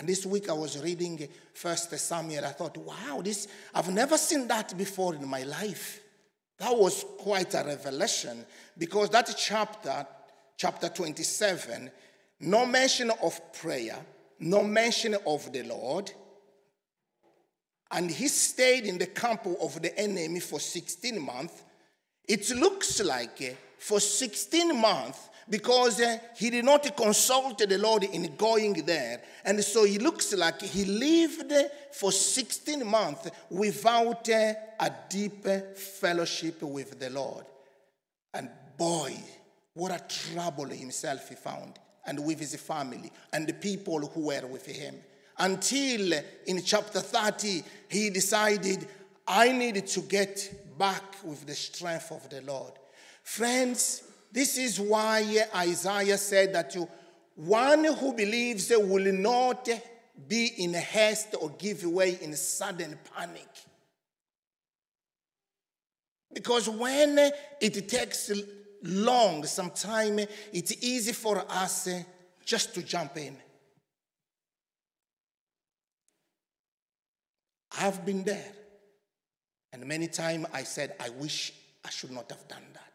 And 0.03 0.09
this 0.09 0.27
week 0.27 0.49
I 0.49 0.53
was 0.53 0.83
reading 0.83 1.29
First 1.55 1.97
Samuel. 1.97 2.45
I 2.45 2.49
thought, 2.49 2.77
wow, 2.77 3.21
this 3.23 3.47
I've 3.73 3.95
never 3.95 4.19
seen 4.19 4.49
that 4.49 4.77
before 4.77 5.15
in 5.15 5.29
my 5.29 5.45
life. 5.45 6.03
That 6.59 6.77
was 6.77 7.05
quite 7.19 7.55
a 7.55 7.63
revelation 7.65 8.45
because 8.77 9.11
that 9.11 9.33
chapter, 9.39 10.05
chapter 10.57 10.89
27, 10.89 11.89
no 12.41 12.67
mention 12.67 13.13
of 13.23 13.53
prayer, 13.53 13.97
no 14.41 14.65
mention 14.65 15.15
of 15.25 15.53
the 15.53 15.63
Lord. 15.63 16.11
And 17.93 18.11
he 18.11 18.27
stayed 18.27 18.87
in 18.87 18.99
the 18.99 19.07
camp 19.07 19.47
of 19.61 19.81
the 19.81 19.97
enemy 19.97 20.41
for 20.41 20.59
16 20.59 21.21
months. 21.21 21.63
It 22.27 22.51
looks 22.51 23.01
like 23.05 23.41
eh, 23.41 23.53
for 23.79 24.01
16 24.01 24.77
months, 24.77 25.29
because 25.49 26.01
uh, 26.01 26.19
he 26.37 26.51
did 26.51 26.65
not 26.65 26.97
consult 26.97 27.59
the 27.59 27.79
Lord 27.79 28.05
in 28.05 28.37
going 28.37 28.75
there. 28.85 29.21
And 29.45 29.63
so 29.63 29.85
he 29.85 29.99
looks 29.99 30.33
like 30.35 30.61
he 30.63 30.85
lived 30.85 31.53
for 31.93 32.13
16 32.13 32.87
months 32.87 33.31
without 33.51 34.29
uh, 34.29 34.53
a 34.81 34.93
deep 35.09 35.47
fellowship 35.77 36.63
with 36.63 36.99
the 36.99 37.11
Lord. 37.11 37.45
And 38.35 38.49
boy, 38.77 39.17
what 39.75 39.93
a 39.93 40.05
trouble 40.09 40.67
himself 40.67 41.29
he 41.29 41.35
found, 41.35 41.79
and 42.07 42.25
with 42.25 42.41
his 42.41 42.55
family, 42.57 43.11
and 43.33 43.47
the 43.47 43.55
people 43.55 44.01
who 44.01 44.27
were 44.27 44.47
with 44.47 44.67
him. 44.67 44.97
Until 45.39 46.13
in 46.47 46.63
chapter 46.63 47.01
30, 47.01 47.63
he 47.89 48.11
decided, 48.11 48.87
I 49.27 49.51
need 49.53 49.87
to 49.87 50.01
get 50.03 50.79
back 50.79 51.03
with 51.25 51.47
the 51.47 51.55
strength 51.55 52.13
of 52.13 52.29
the 52.29 52.43
Lord. 52.43 52.73
Friends, 53.23 54.03
this 54.33 54.57
is 54.57 54.81
why 54.81 55.45
Isaiah 55.55 56.17
said 56.17 56.55
that 56.55 56.75
one 57.37 57.85
who 57.85 58.15
believes 58.15 58.73
will 58.75 59.13
not 59.13 59.69
be 60.29 60.47
in 60.59 60.73
haste 60.73 61.35
or 61.41 61.51
give 61.51 61.85
way 61.85 62.19
in 62.21 62.35
sudden 62.35 62.99
panic. 63.15 63.49
Because 66.33 66.69
when 66.69 67.19
it 67.61 67.89
takes 67.89 68.31
long, 68.83 69.45
sometimes 69.45 70.27
it's 70.53 70.83
easy 70.83 71.13
for 71.13 71.45
us 71.49 71.89
just 72.45 72.75
to 72.75 72.83
jump 72.83 73.17
in. 73.19 73.37
I've 77.79 78.05
been 78.05 78.25
there. 78.25 78.53
And 79.73 79.87
many 79.87 80.09
times 80.09 80.47
I 80.53 80.63
said, 80.63 80.95
I 81.01 81.11
wish 81.11 81.53
I 81.85 81.91
should 81.91 82.11
not 82.11 82.31
have 82.31 82.47
done 82.49 82.65
that. 82.75 82.92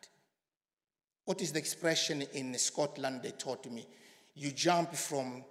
What 1.27 1.41
is 1.41 1.51
the 1.51 1.59
expression 1.59 2.21
in 2.35 2.57
Scotland 2.57 3.19
they 3.21 3.31
taught 3.31 3.69
me? 3.69 3.85
You 4.33 4.53
jump 4.53 4.93
from 4.95 5.43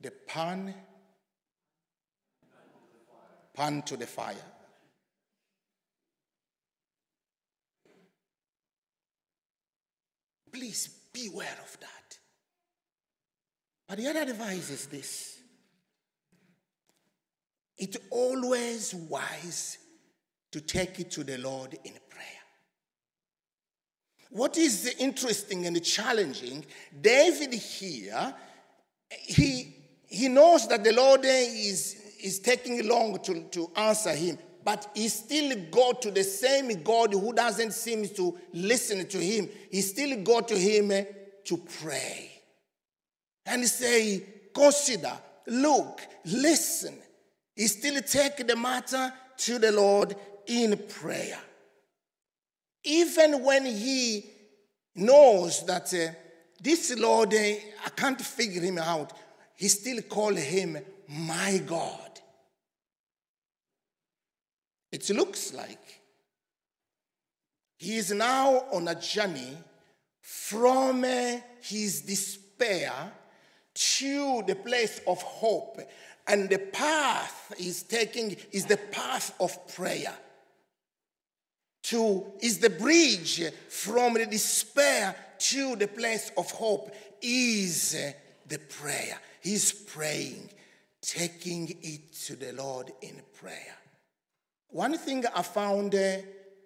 the 0.00 0.10
pan, 0.10 0.74
pan 3.52 3.82
to 3.82 3.98
the 3.98 4.06
fire. 4.06 4.36
Please 10.50 10.88
beware 11.12 11.58
of 11.62 11.78
that. 11.80 12.18
But 13.86 13.98
the 13.98 14.08
other 14.08 14.22
advice 14.22 14.70
is 14.70 14.86
this 14.86 15.38
it's 17.76 17.98
always 18.08 18.94
wise 18.94 19.76
to 20.52 20.62
take 20.62 21.00
it 21.00 21.10
to 21.10 21.22
the 21.22 21.36
Lord 21.36 21.74
in 21.84 21.92
prayer. 22.08 22.35
What 24.36 24.58
is 24.58 24.94
interesting 24.98 25.64
and 25.64 25.82
challenging, 25.82 26.66
David 27.00 27.54
here, 27.54 28.34
he, 29.10 29.74
he 30.06 30.28
knows 30.28 30.68
that 30.68 30.84
the 30.84 30.92
Lord 30.92 31.22
is, 31.24 31.96
is 32.22 32.40
taking 32.40 32.86
long 32.86 33.18
to, 33.22 33.44
to 33.44 33.70
answer 33.74 34.12
him, 34.14 34.36
but 34.62 34.90
he 34.94 35.08
still 35.08 35.56
go 35.70 35.94
to 35.94 36.10
the 36.10 36.22
same 36.22 36.82
God 36.82 37.14
who 37.14 37.32
doesn't 37.32 37.72
seem 37.72 38.06
to 38.08 38.36
listen 38.52 39.08
to 39.08 39.16
him. 39.16 39.48
He 39.70 39.80
still 39.80 40.22
go 40.22 40.42
to 40.42 40.54
him 40.54 40.90
eh, 40.90 41.04
to 41.46 41.56
pray. 41.56 42.30
And 43.46 43.64
say, 43.64 44.22
consider, 44.54 45.12
look, 45.46 46.02
listen. 46.26 46.94
He 47.54 47.68
still 47.68 48.02
take 48.02 48.46
the 48.46 48.54
matter 48.54 49.14
to 49.38 49.58
the 49.58 49.72
Lord 49.72 50.14
in 50.46 50.76
prayer 50.76 51.38
even 52.86 53.42
when 53.42 53.66
he 53.66 54.24
knows 54.94 55.66
that 55.66 55.92
uh, 55.92 56.12
this 56.62 56.96
Lord, 56.96 57.34
uh, 57.34 57.36
I 57.36 57.90
can't 57.94 58.20
figure 58.20 58.62
him 58.62 58.78
out, 58.78 59.12
he 59.56 59.68
still 59.68 60.00
call 60.02 60.34
him 60.34 60.78
my 61.08 61.62
God. 61.66 62.20
It 64.92 65.10
looks 65.10 65.52
like 65.52 66.00
he 67.76 67.96
is 67.96 68.12
now 68.12 68.64
on 68.72 68.88
a 68.88 68.94
journey 68.94 69.58
from 70.20 71.04
uh, 71.04 71.38
his 71.60 72.02
despair 72.02 72.92
to 73.74 74.42
the 74.46 74.54
place 74.54 75.00
of 75.06 75.20
hope. 75.20 75.80
And 76.26 76.48
the 76.48 76.58
path 76.58 77.52
he's 77.58 77.82
taking 77.82 78.36
is 78.52 78.64
the 78.64 78.78
path 78.78 79.34
of 79.40 79.68
prayer 79.74 80.14
to 81.90 82.24
is 82.40 82.58
the 82.58 82.70
bridge 82.70 83.42
from 83.68 84.14
the 84.14 84.26
despair 84.26 85.14
to 85.38 85.76
the 85.76 85.86
place 85.86 86.32
of 86.36 86.50
hope 86.50 86.94
is 87.22 87.96
the 88.46 88.58
prayer. 88.58 89.18
He's 89.40 89.72
praying, 89.72 90.50
taking 91.00 91.76
it 91.82 92.12
to 92.26 92.36
the 92.36 92.52
Lord 92.52 92.92
in 93.02 93.20
prayer. 93.34 93.76
One 94.70 94.98
thing 94.98 95.24
I 95.34 95.42
found 95.42 95.94
uh, 95.94 96.16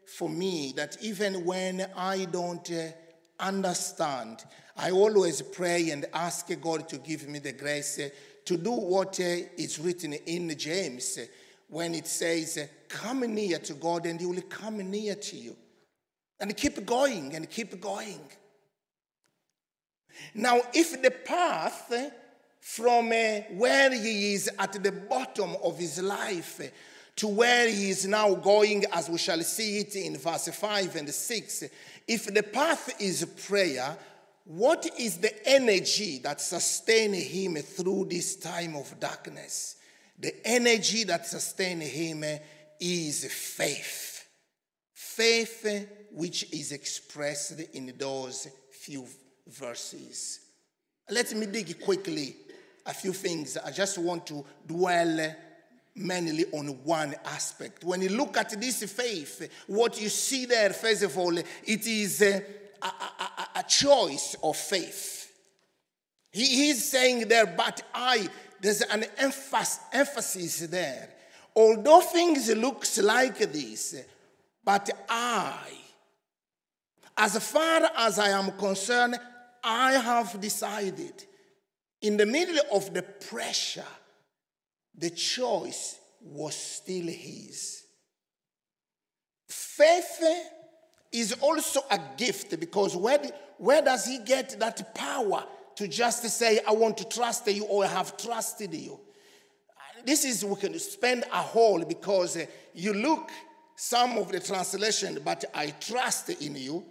for 0.06 0.28
me 0.28 0.72
that 0.76 0.96
even 1.02 1.44
when 1.44 1.86
I 1.96 2.24
don't 2.24 2.70
uh, 2.70 2.88
understand, 3.38 4.44
I 4.76 4.90
always 4.90 5.42
pray 5.42 5.90
and 5.90 6.06
ask 6.14 6.48
God 6.60 6.88
to 6.88 6.96
give 6.96 7.28
me 7.28 7.40
the 7.40 7.52
grace 7.52 7.98
uh, 7.98 8.08
to 8.46 8.56
do 8.56 8.72
what 8.72 9.20
is 9.20 9.78
written 9.78 10.14
in 10.14 10.56
James 10.56 11.18
when 11.68 11.94
it 11.94 12.06
says, 12.06 12.58
Come 12.90 13.20
near 13.34 13.58
to 13.60 13.74
God 13.74 14.04
and 14.04 14.20
He 14.20 14.26
will 14.26 14.42
come 14.42 14.78
near 14.90 15.14
to 15.14 15.36
you. 15.36 15.56
And 16.38 16.54
keep 16.56 16.84
going 16.84 17.34
and 17.34 17.48
keep 17.48 17.80
going. 17.80 18.20
Now, 20.34 20.60
if 20.74 21.00
the 21.00 21.10
path 21.10 21.92
from 22.60 23.08
uh, 23.08 23.40
where 23.56 23.92
he 23.92 24.34
is 24.34 24.50
at 24.58 24.82
the 24.82 24.92
bottom 24.92 25.56
of 25.62 25.78
his 25.78 26.00
life 26.02 26.60
to 27.16 27.28
where 27.28 27.68
he 27.68 27.90
is 27.90 28.06
now 28.06 28.34
going, 28.34 28.84
as 28.92 29.08
we 29.08 29.18
shall 29.18 29.40
see 29.42 29.78
it 29.78 29.96
in 29.96 30.16
verse 30.16 30.48
5 30.48 30.96
and 30.96 31.10
6, 31.10 31.64
if 32.06 32.32
the 32.32 32.42
path 32.42 33.00
is 33.00 33.24
prayer, 33.46 33.96
what 34.44 34.88
is 34.98 35.18
the 35.18 35.48
energy 35.48 36.18
that 36.18 36.40
sustains 36.40 37.18
him 37.18 37.54
through 37.56 38.06
this 38.10 38.36
time 38.36 38.76
of 38.76 38.98
darkness? 38.98 39.76
The 40.18 40.34
energy 40.46 41.04
that 41.04 41.26
sustains 41.26 41.84
him 41.84 42.24
is 42.80 43.24
faith. 43.26 44.26
Faith 44.92 45.66
which 46.12 46.52
is 46.52 46.72
expressed 46.72 47.60
in 47.74 47.92
those 47.98 48.48
few 48.70 49.06
verses. 49.46 50.40
Let 51.10 51.32
me 51.34 51.46
dig 51.46 51.80
quickly 51.80 52.36
a 52.86 52.94
few 52.94 53.12
things. 53.12 53.56
I 53.56 53.70
just 53.70 53.98
want 53.98 54.26
to 54.28 54.44
dwell 54.66 55.34
mainly 55.94 56.46
on 56.52 56.68
one 56.84 57.14
aspect. 57.24 57.84
When 57.84 58.00
you 58.00 58.10
look 58.10 58.36
at 58.36 58.58
this 58.60 58.90
faith, 58.92 59.48
what 59.66 60.00
you 60.00 60.08
see 60.08 60.46
there, 60.46 60.70
first 60.70 61.02
of 61.02 61.16
all, 61.18 61.36
it 61.36 61.86
is 61.86 62.22
a, 62.22 62.42
a, 62.82 62.86
a, 62.86 63.48
a 63.56 63.62
choice 63.64 64.36
of 64.42 64.56
faith. 64.56 65.20
He, 66.32 66.70
is 66.70 66.88
saying 66.88 67.28
there, 67.28 67.46
but 67.46 67.82
I, 67.92 68.28
there's 68.60 68.82
an 68.82 69.04
emphasis, 69.18 69.80
emphasis 69.92 70.60
there. 70.68 71.08
Although 71.54 72.00
things 72.00 72.54
looks 72.54 72.98
like 72.98 73.38
this, 73.38 73.96
but 74.64 74.88
I, 75.08 75.56
as 77.16 77.36
far 77.50 77.90
as 77.96 78.18
I 78.18 78.28
am 78.28 78.52
concerned, 78.52 79.16
I 79.62 79.92
have 79.92 80.40
decided, 80.40 81.24
in 82.02 82.16
the 82.16 82.26
middle 82.26 82.60
of 82.72 82.94
the 82.94 83.02
pressure, 83.02 83.84
the 84.96 85.10
choice 85.10 85.98
was 86.22 86.54
still 86.54 87.06
his. 87.06 87.84
Faith 89.48 90.22
is 91.12 91.32
also 91.40 91.80
a 91.90 91.98
gift 92.16 92.58
because 92.60 92.96
where, 92.96 93.20
where 93.58 93.82
does 93.82 94.06
he 94.06 94.18
get 94.18 94.58
that 94.60 94.94
power 94.94 95.44
to 95.76 95.88
just 95.88 96.22
say, 96.28 96.60
I 96.66 96.72
want 96.72 96.98
to 96.98 97.08
trust 97.08 97.46
you 97.48 97.64
or 97.64 97.84
I 97.84 97.88
have 97.88 98.16
trusted 98.16 98.72
you? 98.74 99.00
This 100.04 100.24
is, 100.24 100.44
we 100.44 100.56
can 100.56 100.78
spend 100.78 101.24
a 101.32 101.42
whole 101.42 101.84
because 101.84 102.36
uh, 102.36 102.46
you 102.74 102.92
look 102.92 103.30
some 103.76 104.18
of 104.18 104.30
the 104.30 104.40
translation, 104.40 105.18
but 105.24 105.44
I 105.54 105.70
trust 105.70 106.28
in 106.30 106.56
you, 106.56 106.84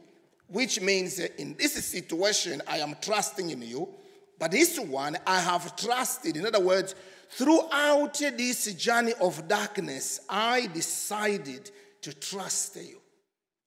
which 0.48 0.82
means 0.82 1.19
uh, 1.19 1.28
in 1.38 1.56
this 1.58 1.74
situation, 1.86 2.62
I 2.67 2.78
am 2.78 2.95
trusting 3.02 3.50
in 3.50 3.62
you. 3.62 3.89
But 4.38 4.52
this 4.52 4.80
one, 4.80 5.17
I 5.28 5.39
have 5.39 5.76
trusted. 5.76 6.38
In 6.38 6.45
other 6.45 6.62
words, 6.62 6.95
throughout 7.32 8.13
this 8.13 8.74
journey 8.74 9.13
of 9.19 9.48
darkness, 9.48 10.22
I 10.30 10.67
decided 10.67 11.69
to 12.02 12.13
trust 12.13 12.78
you. 12.78 13.00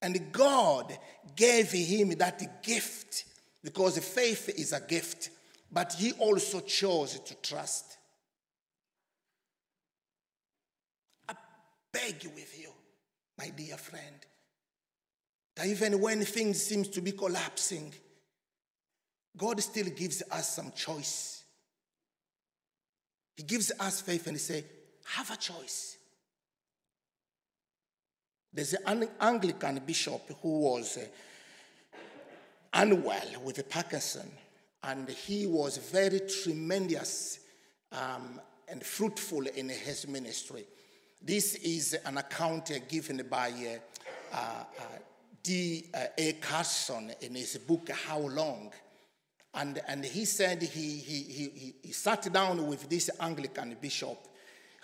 And 0.01 0.31
God 0.31 0.97
gave 1.35 1.71
him 1.71 2.09
that 2.17 2.63
gift 2.63 3.25
because 3.63 3.97
faith 3.99 4.49
is 4.49 4.73
a 4.73 4.81
gift, 4.81 5.29
but 5.71 5.93
he 5.93 6.11
also 6.13 6.59
chose 6.59 7.19
to 7.19 7.35
trust. 7.35 7.97
I 11.29 11.35
beg 11.93 12.25
with 12.35 12.59
you, 12.59 12.69
my 13.37 13.49
dear 13.49 13.77
friend, 13.77 14.15
that 15.55 15.67
even 15.67 16.01
when 16.01 16.25
things 16.25 16.61
seem 16.61 16.83
to 16.83 17.01
be 17.01 17.11
collapsing, 17.11 17.93
God 19.37 19.61
still 19.61 19.87
gives 19.95 20.23
us 20.31 20.55
some 20.55 20.71
choice. 20.75 21.43
He 23.37 23.43
gives 23.43 23.71
us 23.79 24.01
faith 24.01 24.27
and 24.27 24.35
he 24.35 24.39
says, 24.39 24.63
have 25.05 25.31
a 25.31 25.37
choice. 25.37 25.97
There's 28.51 28.73
an 28.73 29.07
Anglican 29.19 29.81
bishop 29.85 30.21
who 30.41 30.59
was 30.59 30.97
uh, 30.97 31.05
unwell 32.73 33.41
with 33.43 33.67
Parkinson, 33.67 34.31
and 34.83 35.09
he 35.09 35.47
was 35.47 35.77
very 35.77 36.19
tremendous 36.19 37.39
um, 37.91 38.39
and 38.67 38.83
fruitful 38.83 39.47
in 39.47 39.69
his 39.69 40.07
ministry. 40.07 40.65
This 41.25 41.55
is 41.55 41.97
an 42.05 42.17
account 42.17 42.69
given 42.89 43.25
by 43.29 43.49
uh, 43.49 44.35
uh, 44.35 44.37
uh 44.37 44.83
D.A. 45.41 46.33
Carson 46.41 47.13
in 47.21 47.35
his 47.35 47.57
book, 47.59 47.89
How 47.89 48.19
Long? 48.19 48.71
And, 49.53 49.81
and 49.87 50.03
he 50.03 50.25
said 50.25 50.61
he, 50.61 50.97
he, 50.97 51.23
he, 51.23 51.75
he 51.81 51.91
sat 51.93 52.31
down 52.33 52.67
with 52.67 52.89
this 52.89 53.09
Anglican 53.19 53.77
bishop 53.79 54.17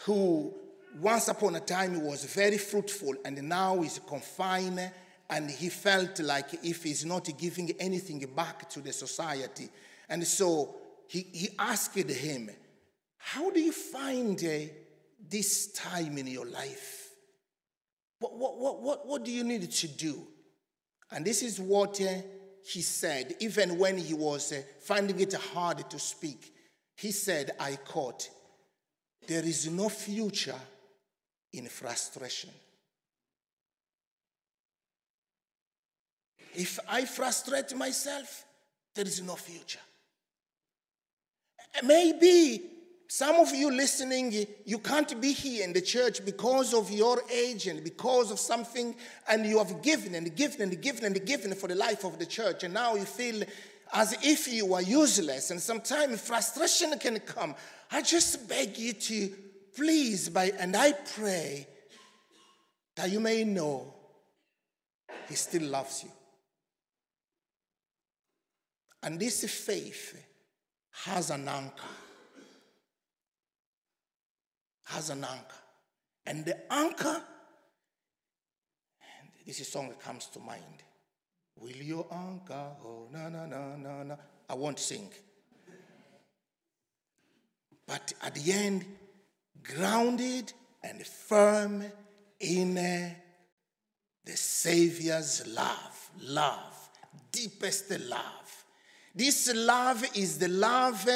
who 0.06 0.54
once 1.00 1.28
upon 1.28 1.56
a 1.56 1.60
time 1.60 2.02
was 2.04 2.24
very 2.26 2.58
fruitful 2.58 3.16
and 3.26 3.42
now 3.44 3.82
is 3.82 4.00
confined 4.08 4.92
and 5.30 5.50
he 5.50 5.70
felt 5.70 6.20
like 6.22 6.54
if 6.64 6.84
he's 6.84 7.06
not 7.06 7.30
giving 7.38 7.72
anything 7.80 8.26
back 8.36 8.70
to 8.70 8.80
the 8.80 8.94
society. 8.94 9.70
And 10.08 10.26
so 10.26 10.76
he, 11.08 11.26
he 11.34 11.50
asked 11.58 11.96
him, 11.96 12.50
How 13.18 13.50
do 13.50 13.60
you 13.60 13.72
find 13.72 14.40
this 15.28 15.72
time 15.74 16.18
in 16.18 16.28
your 16.28 16.46
life? 16.46 17.10
What, 18.20 18.38
what, 18.38 18.58
what, 18.60 18.82
what, 18.82 19.08
what 19.08 19.26
do 19.26 19.32
you 19.32 19.44
need 19.44 19.70
to 19.70 19.88
do? 19.88 20.28
And 21.12 21.26
this 21.26 21.42
is 21.42 21.60
what 21.60 22.00
uh, 22.02 22.22
he 22.64 22.82
said, 22.82 23.36
even 23.40 23.78
when 23.78 23.98
he 23.98 24.14
was 24.14 24.52
uh, 24.52 24.62
finding 24.82 25.20
it 25.20 25.34
hard 25.34 25.90
to 25.90 26.00
speak. 26.00 26.54
He 26.96 27.12
said, 27.12 27.52
I 27.60 27.78
quote, 27.78 28.30
There 29.28 29.44
is 29.44 29.70
no 29.70 29.90
future 29.90 30.60
in 31.54 31.68
frustration. 31.68 32.52
If 36.54 36.80
I 36.90 37.06
frustrate 37.06 37.76
myself, 37.76 38.44
there 38.94 39.06
is 39.06 39.22
no 39.22 39.36
future. 39.36 39.80
Maybe 41.84 42.79
some 43.12 43.38
of 43.38 43.56
you 43.56 43.72
listening, 43.72 44.46
you 44.66 44.78
can't 44.78 45.20
be 45.20 45.34
here 45.34 45.64
in 45.64 45.74
the 45.74 45.82
church 45.82 46.24
because 46.24 46.76
of 46.76 46.92
your 46.92 47.24
age 47.34 47.66
and 47.66 47.84
because 47.84 48.30
of 48.30 48.38
something, 48.38 48.96
and 49.28 49.48
you 49.48 49.58
have 49.58 49.82
given 49.82 50.14
and 50.14 50.36
given 50.36 50.62
and 50.62 50.80
given 50.80 51.06
and 51.06 51.26
given 51.26 51.56
for 51.56 51.68
the 51.68 51.74
life 51.74 52.04
of 52.04 52.20
the 52.20 52.26
church, 52.28 52.64
and 52.64 52.76
now 52.76 52.94
you 52.94 53.06
feel 53.06 53.44
as 53.94 54.16
if 54.24 54.48
you 54.54 54.76
are 54.76 54.84
useless, 54.84 55.50
and 55.50 55.60
sometimes 55.60 56.22
frustration 56.22 57.00
can 57.00 57.20
come. 57.22 57.56
I 57.92 58.04
just 58.04 58.48
beg 58.48 58.78
you 58.78 58.94
to 58.94 59.34
please, 59.76 60.30
by, 60.30 60.52
and 60.60 60.76
I 60.76 60.92
pray 60.92 61.68
that 62.96 63.10
you 63.10 63.20
may 63.20 63.44
know 63.44 63.92
He 65.28 65.34
still 65.34 65.64
loves 65.64 66.04
you. 66.04 66.12
And 69.02 69.20
this 69.20 69.44
faith 69.50 70.16
has 71.06 71.32
an 71.32 71.48
anchor. 71.48 71.84
Has 74.90 75.10
an 75.10 75.24
anchor. 75.24 75.56
And 76.26 76.46
the 76.46 76.72
anchor, 76.72 77.22
this 79.46 79.60
is 79.60 79.68
a 79.68 79.72
song 79.72 79.90
that 79.90 80.00
comes 80.00 80.28
to 80.28 80.40
mind. 80.40 80.84
Will 81.56 81.76
your 81.76 82.06
anchor, 82.12 82.72
oh, 82.84 83.08
na, 83.12 83.30
na, 83.30 83.46
na, 83.46 83.76
na, 83.76 84.04
na. 84.04 84.16
I 84.50 84.54
won't 84.54 84.80
sing. 84.80 85.10
But 87.86 88.14
at 88.22 88.36
the 88.36 88.52
end, 88.52 88.86
grounded 89.64 90.54
and 90.84 91.06
firm 91.06 91.84
in 92.40 92.76
the 92.76 93.16
Savior's 94.38 95.46
love, 95.48 96.10
love, 96.22 96.90
deepest 97.32 97.92
love. 98.00 98.66
This 99.14 99.52
love 99.54 100.06
is 100.16 100.38
the 100.38 100.48
love 100.48 101.10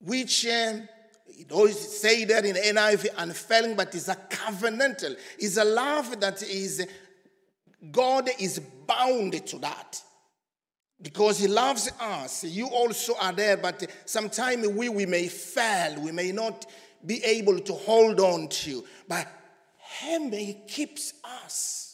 which 0.00 0.46
um, 0.46 0.88
it 1.28 1.52
always 1.52 1.78
say 1.78 2.24
that 2.24 2.44
in 2.44 2.56
NIV 2.56 3.08
unfailing, 3.18 3.76
but 3.76 3.94
it's 3.94 4.08
a 4.08 4.16
covenantal. 4.16 5.16
It's 5.38 5.56
a 5.56 5.64
love 5.64 6.20
that 6.20 6.42
is 6.42 6.86
God 7.90 8.30
is 8.38 8.60
bound 8.86 9.46
to 9.46 9.58
that. 9.58 10.02
Because 11.00 11.38
he 11.38 11.46
loves 11.46 11.90
us. 12.00 12.44
You 12.44 12.68
also 12.68 13.14
are 13.20 13.32
there, 13.32 13.58
but 13.58 13.86
sometimes 14.06 14.66
we, 14.68 14.88
we 14.88 15.04
may 15.04 15.28
fail. 15.28 16.00
We 16.00 16.10
may 16.10 16.32
not 16.32 16.64
be 17.04 17.22
able 17.22 17.58
to 17.60 17.72
hold 17.74 18.18
on 18.18 18.48
to. 18.48 18.70
You. 18.70 18.84
But 19.06 19.28
him, 19.76 20.32
he 20.32 20.54
keeps 20.66 21.12
us. 21.44 21.85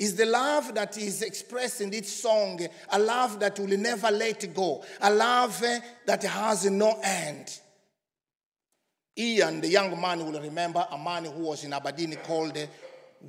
Is 0.00 0.16
the 0.16 0.24
love 0.24 0.74
that 0.76 0.96
is 0.96 1.20
expressed 1.20 1.82
in 1.82 1.90
this 1.90 2.22
song 2.22 2.58
a 2.90 2.98
love 2.98 3.38
that 3.40 3.58
will 3.58 3.76
never 3.76 4.10
let 4.10 4.54
go, 4.54 4.82
a 4.98 5.12
love 5.12 5.62
eh, 5.62 5.78
that 6.06 6.22
has 6.22 6.64
no 6.70 6.98
end. 7.04 7.60
Ian, 9.18 9.60
the 9.60 9.68
young 9.68 10.00
man, 10.00 10.24
will 10.24 10.40
remember 10.40 10.86
a 10.90 10.96
man 10.96 11.26
who 11.26 11.42
was 11.42 11.64
in 11.64 11.74
Aberdeen 11.74 12.16
called 12.24 12.56
eh, 12.56 12.64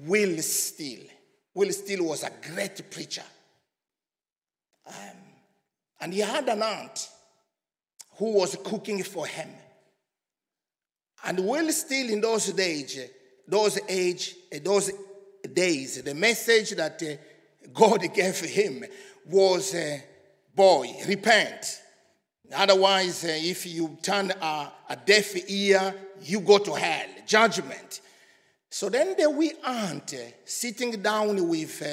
Will 0.05 0.41
Still. 0.41 1.03
Will 1.53 1.73
Still 1.73 2.05
was 2.05 2.23
a 2.23 2.31
great 2.53 2.89
preacher. 2.89 3.25
Um, 4.87 5.17
and 5.99 6.13
he 6.13 6.21
had 6.21 6.47
an 6.47 6.63
aunt 6.63 7.09
who 8.15 8.31
was 8.31 8.55
cooking 8.63 9.03
for 9.03 9.27
him. 9.27 9.49
And 11.25 11.45
Will 11.45 11.69
Still 11.73 12.11
in 12.11 12.21
those 12.21 12.53
days, 12.53 12.97
eh, 12.97 13.07
those 13.45 13.77
age, 13.89 14.35
those 14.63 14.89
days, 15.53 16.01
the 16.01 16.15
message 16.15 16.71
that 16.71 17.01
uh, 17.01 17.67
God 17.73 18.01
gave 18.13 18.39
him 18.39 18.83
was, 19.25 19.73
uh, 19.73 19.99
boy, 20.55 20.93
repent. 21.07 21.81
Otherwise, 22.53 23.23
uh, 23.23 23.29
if 23.29 23.65
you 23.65 23.97
turn 24.01 24.31
a, 24.31 24.71
a, 24.89 24.95
deaf 25.05 25.49
ear, 25.49 25.93
you 26.23 26.41
go 26.41 26.57
to 26.57 26.73
hell, 26.73 27.07
judgment. 27.25 28.01
So 28.69 28.89
then 28.89 29.15
the 29.17 29.29
wee 29.29 29.53
aunt 29.65 30.13
sitting 30.45 31.01
down 31.01 31.47
with 31.47 31.83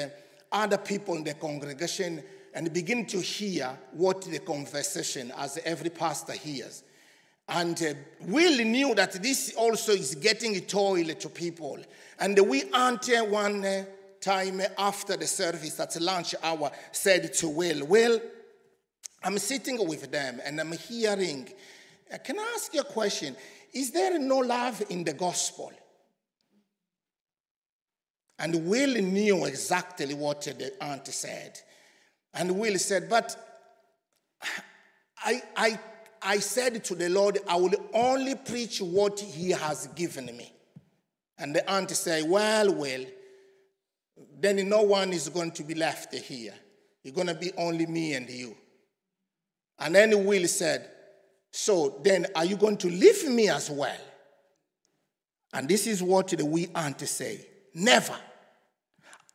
other 0.51 0.77
people 0.77 1.15
in 1.15 1.23
the 1.23 1.33
congregation 1.33 2.23
and 2.53 2.73
begin 2.73 3.05
to 3.05 3.19
hear 3.19 3.77
what 3.91 4.21
the 4.21 4.39
conversation, 4.39 5.31
as 5.37 5.59
every 5.63 5.89
pastor 5.89 6.33
hears. 6.33 6.83
And 7.49 7.81
uh, 7.81 7.93
Will 8.27 8.63
knew 8.63 8.93
that 8.95 9.13
this 9.23 9.53
also 9.55 9.91
is 9.91 10.15
getting 10.15 10.59
toil 10.61 11.05
to 11.05 11.29
people. 11.29 11.79
And 12.19 12.37
we 12.47 12.63
aunt 12.71 13.09
one 13.27 13.65
uh, 13.65 13.85
time 14.21 14.61
after 14.77 15.17
the 15.17 15.27
service 15.27 15.79
at 15.79 15.99
lunch 15.99 16.35
hour 16.43 16.71
said 16.91 17.33
to 17.35 17.49
Will, 17.49 17.85
Will, 17.85 18.21
I'm 19.23 19.37
sitting 19.37 19.85
with 19.87 20.11
them 20.11 20.39
and 20.45 20.59
I'm 20.59 20.71
hearing, 20.73 21.49
uh, 22.13 22.17
can 22.19 22.39
I 22.39 22.53
ask 22.55 22.73
you 22.73 22.81
a 22.81 22.85
question? 22.85 23.35
Is 23.73 23.91
there 23.91 24.17
no 24.19 24.37
love 24.37 24.83
in 24.89 25.03
the 25.03 25.13
gospel? 25.13 25.71
And 28.37 28.67
Will 28.67 29.01
knew 29.01 29.45
exactly 29.45 30.13
what 30.13 30.41
the 30.41 30.71
aunt 30.81 31.07
said. 31.07 31.59
And 32.33 32.57
Will 32.57 32.77
said, 32.77 33.09
But 33.09 33.35
I, 35.23 35.41
I, 35.57 35.79
I 36.21 36.39
said 36.39 36.83
to 36.85 36.95
the 36.95 37.09
Lord, 37.09 37.39
I 37.47 37.55
will 37.55 37.73
only 37.93 38.35
preach 38.35 38.81
what 38.81 39.19
He 39.19 39.51
has 39.51 39.87
given 39.87 40.25
me. 40.25 40.51
And 41.37 41.55
the 41.55 41.69
aunt 41.69 41.91
said, 41.91 42.29
Well, 42.29 42.73
well, 42.73 43.05
then 44.39 44.67
no 44.67 44.81
one 44.81 45.13
is 45.13 45.29
going 45.29 45.51
to 45.51 45.63
be 45.63 45.75
left 45.75 46.13
here. 46.13 46.53
It's 47.03 47.15
going 47.15 47.27
to 47.27 47.35
be 47.35 47.51
only 47.57 47.85
me 47.85 48.13
and 48.13 48.29
you. 48.29 48.55
And 49.79 49.95
then 49.95 50.25
Will 50.25 50.47
said, 50.47 50.89
So 51.51 51.99
then 52.03 52.27
are 52.35 52.45
you 52.45 52.57
going 52.57 52.77
to 52.77 52.89
leave 52.89 53.27
me 53.29 53.49
as 53.49 53.69
well? 53.69 53.97
And 55.53 55.67
this 55.67 55.87
is 55.87 56.03
what 56.03 56.27
the 56.27 56.45
wee 56.45 56.67
aunt 56.75 56.99
say 57.01 57.45
Never. 57.73 58.15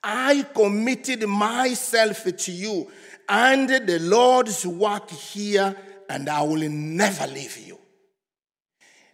I 0.02 0.44
committed 0.54 1.26
myself 1.26 2.24
to 2.24 2.52
you 2.52 2.90
and 3.26 3.68
the 3.68 3.98
Lord's 4.00 4.66
work 4.66 5.10
here, 5.10 5.74
and 6.08 6.28
I 6.28 6.42
will 6.42 6.68
never 6.68 7.26
leave 7.26 7.58
you. 7.58 7.78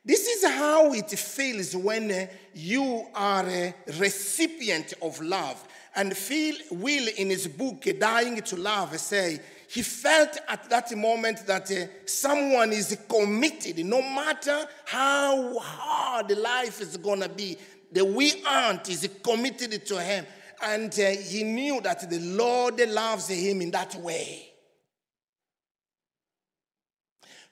This 0.05 0.27
is 0.27 0.45
how 0.45 0.93
it 0.95 1.11
feels 1.11 1.77
when 1.77 2.29
you 2.55 3.07
are 3.15 3.47
a 3.47 3.75
recipient 3.99 4.95
of 5.03 5.21
love. 5.21 5.63
And 5.95 6.11
Will 6.11 7.01
Still, 7.01 7.09
in 7.17 7.31
his 7.31 7.49
book, 7.49 7.87
Dying 7.99 8.41
to 8.43 8.57
Love, 8.57 8.99
say 8.99 9.41
he 9.69 9.83
felt 9.83 10.37
at 10.49 10.69
that 10.71 10.97
moment 10.97 11.47
that 11.47 11.71
uh, 11.71 11.87
someone 12.07 12.73
is 12.73 12.99
committed, 13.09 13.85
no 13.85 14.03
matter 14.03 14.67
how 14.85 15.59
hard 15.59 16.37
life 16.37 16.81
is 16.81 16.97
going 16.97 17.21
to 17.21 17.29
be. 17.29 17.57
The 17.93 18.05
wee 18.05 18.43
aunt 18.49 18.89
is 18.89 19.09
committed 19.23 19.87
to 19.87 20.01
him. 20.01 20.27
And 20.63 20.93
uh, 20.93 21.11
he 21.11 21.43
knew 21.43 21.81
that 21.81 22.09
the 22.09 22.19
Lord 22.19 22.81
loves 22.89 23.29
him 23.29 23.63
in 23.63 23.71
that 23.71 23.95
way. 23.97 24.50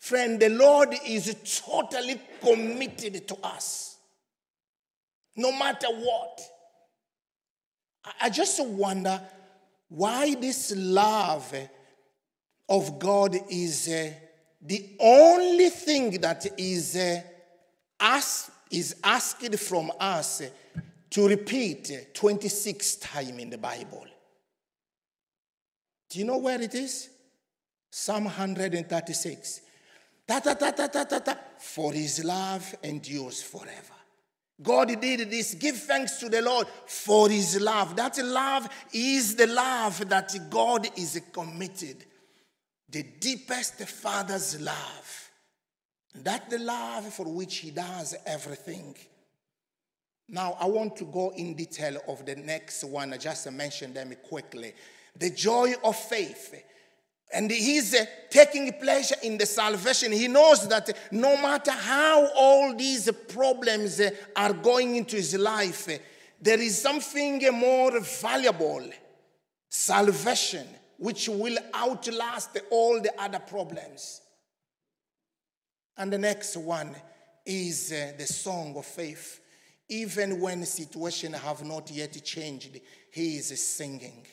Friend, 0.09 0.41
the 0.41 0.49
Lord 0.49 0.95
is 1.05 1.63
totally 1.67 2.19
committed 2.41 3.29
to 3.29 3.37
us, 3.43 3.99
no 5.37 5.53
matter 5.53 5.89
what. 5.89 6.41
I 8.19 8.31
just 8.31 8.59
wonder 8.65 9.21
why 9.91 10.35
this 10.35 10.73
love 10.75 11.55
of 12.71 12.99
God 12.99 13.37
is 13.51 13.87
uh, 13.87 14.11
the 14.63 14.97
only 14.99 15.69
thing 15.69 16.13
that 16.23 16.47
is, 16.57 16.97
uh, 16.97 17.21
asked, 18.01 18.51
is 18.71 18.97
asked 19.05 19.55
from 19.59 19.93
us 20.01 20.41
to 21.11 21.29
repeat 21.29 22.15
26 22.15 22.97
times 22.97 23.43
in 23.43 23.51
the 23.51 23.59
Bible. 23.59 24.07
Do 26.09 26.19
you 26.19 26.25
know 26.25 26.39
where 26.39 26.63
it 26.63 26.75
is? 26.75 27.11
Psalm 27.91 28.25
136. 28.25 29.68
Ta, 30.29 30.41
ta, 30.41 30.55
ta, 30.55 30.71
ta, 30.73 30.87
ta, 30.89 31.05
ta, 31.05 31.19
ta. 31.21 31.37
For 31.59 31.93
his 31.93 32.23
love 32.23 32.75
endures 32.83 33.43
forever. 33.43 33.95
God 34.61 35.01
did 35.01 35.31
this. 35.31 35.55
Give 35.55 35.77
thanks 35.77 36.19
to 36.19 36.29
the 36.29 36.43
Lord 36.43 36.67
for 36.87 37.31
his 37.31 37.61
love. 37.61 37.97
That 37.97 38.19
love 38.19 38.69
is 38.93 39.37
the 39.37 39.47
love 39.47 40.07
that 40.09 40.37
God 40.51 40.89
is 40.99 41.21
committed. 41.33 42.05
The 42.91 43.05
deepest 43.05 43.77
Father's 43.89 44.61
love. 44.61 45.31
That 46.17 46.51
the 46.51 46.59
love 46.59 47.13
for 47.15 47.27
which 47.27 47.59
he 47.59 47.71
does 47.71 48.15
everything. 48.27 48.97
Now, 50.29 50.59
I 50.61 50.67
want 50.67 50.97
to 50.97 51.05
go 51.05 51.33
in 51.37 51.55
detail 51.55 52.03
of 52.07 52.27
the 52.27 52.37
next 52.37 52.85
one. 52.85 53.15
I 53.15 53.17
just 53.17 53.51
mentioned 53.51 53.95
them 53.95 54.13
quickly. 54.29 54.75
The 55.17 55.31
joy 55.31 55.73
of 55.83 55.97
faith. 55.97 56.55
And 57.31 57.51
he's 57.51 57.95
uh, 57.95 58.07
taking 58.31 58.73
pleasure 58.75 59.17
in 59.23 59.37
the 59.37 59.45
salvation. 59.45 60.13
He 60.13 60.29
knows 60.29 60.67
that 60.69 60.97
no 61.13 61.37
matter 61.37 61.73
how 61.73 62.27
all 62.35 62.75
these 62.75 63.11
problems 63.29 64.01
uh, 64.01 64.11
are 64.35 64.55
going 64.55 64.97
into 64.97 65.17
his 65.17 65.37
life, 65.37 65.89
uh, 65.89 65.99
there 66.41 66.61
is 66.61 66.81
something 66.81 67.43
more 67.53 68.01
valuable 68.01 68.89
salvation, 69.69 70.67
which 70.97 71.29
will 71.29 71.59
outlast 71.75 72.59
all 72.71 73.01
the 73.01 73.13
other 73.21 73.41
problems. 73.41 74.23
And 75.99 76.13
the 76.13 76.19
next 76.19 76.57
one 76.57 76.95
is 77.45 77.91
the 77.91 78.27
song 78.27 78.75
of 78.77 78.87
faith. 78.87 79.41
Even 79.89 80.41
when 80.41 80.65
situations 80.65 81.37
have 81.37 81.65
not 81.65 81.91
yet 81.91 82.23
changed, 82.25 82.81
he 83.11 83.37
is 83.37 83.67
singing. 83.67 84.27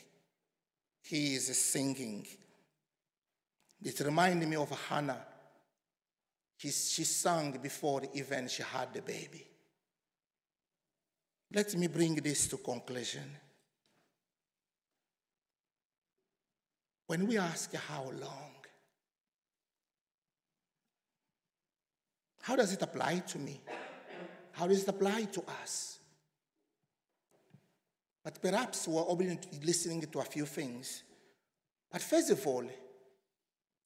He 1.02 1.36
is 1.36 1.58
singing. 1.58 2.28
It 3.82 4.00
reminded 4.00 4.48
me 4.48 4.56
of 4.56 4.70
Hannah. 4.90 5.26
He, 6.58 6.72
she 6.72 7.04
sang 7.04 7.52
before 7.62 8.02
even 8.14 8.48
she 8.48 8.64
had 8.64 8.94
the 8.94 9.02
baby. 9.02 9.46
Let 11.54 11.76
me 11.76 11.88
bring 11.88 12.16
this 12.16 12.48
to 12.48 12.58
conclusion. 12.58 13.38
When 17.08 17.28
we 17.28 17.38
ask 17.38 17.74
how 17.76 18.04
long, 18.04 18.52
how 22.42 22.56
does 22.56 22.74
it 22.74 22.82
apply 22.82 23.20
to 23.20 23.38
me? 23.38 23.62
How 24.54 24.68
does 24.68 24.84
it 24.84 24.90
apply 24.90 25.24
to 25.26 25.44
us? 25.62 26.00
But 28.24 28.42
perhaps 28.42 28.88
we're 28.88 29.38
listening 29.64 30.02
to 30.02 30.20
a 30.20 30.24
few 30.24 30.46
things. 30.46 31.04
But 31.92 32.02
first 32.02 32.32
of 32.32 32.48
all, 32.48 32.66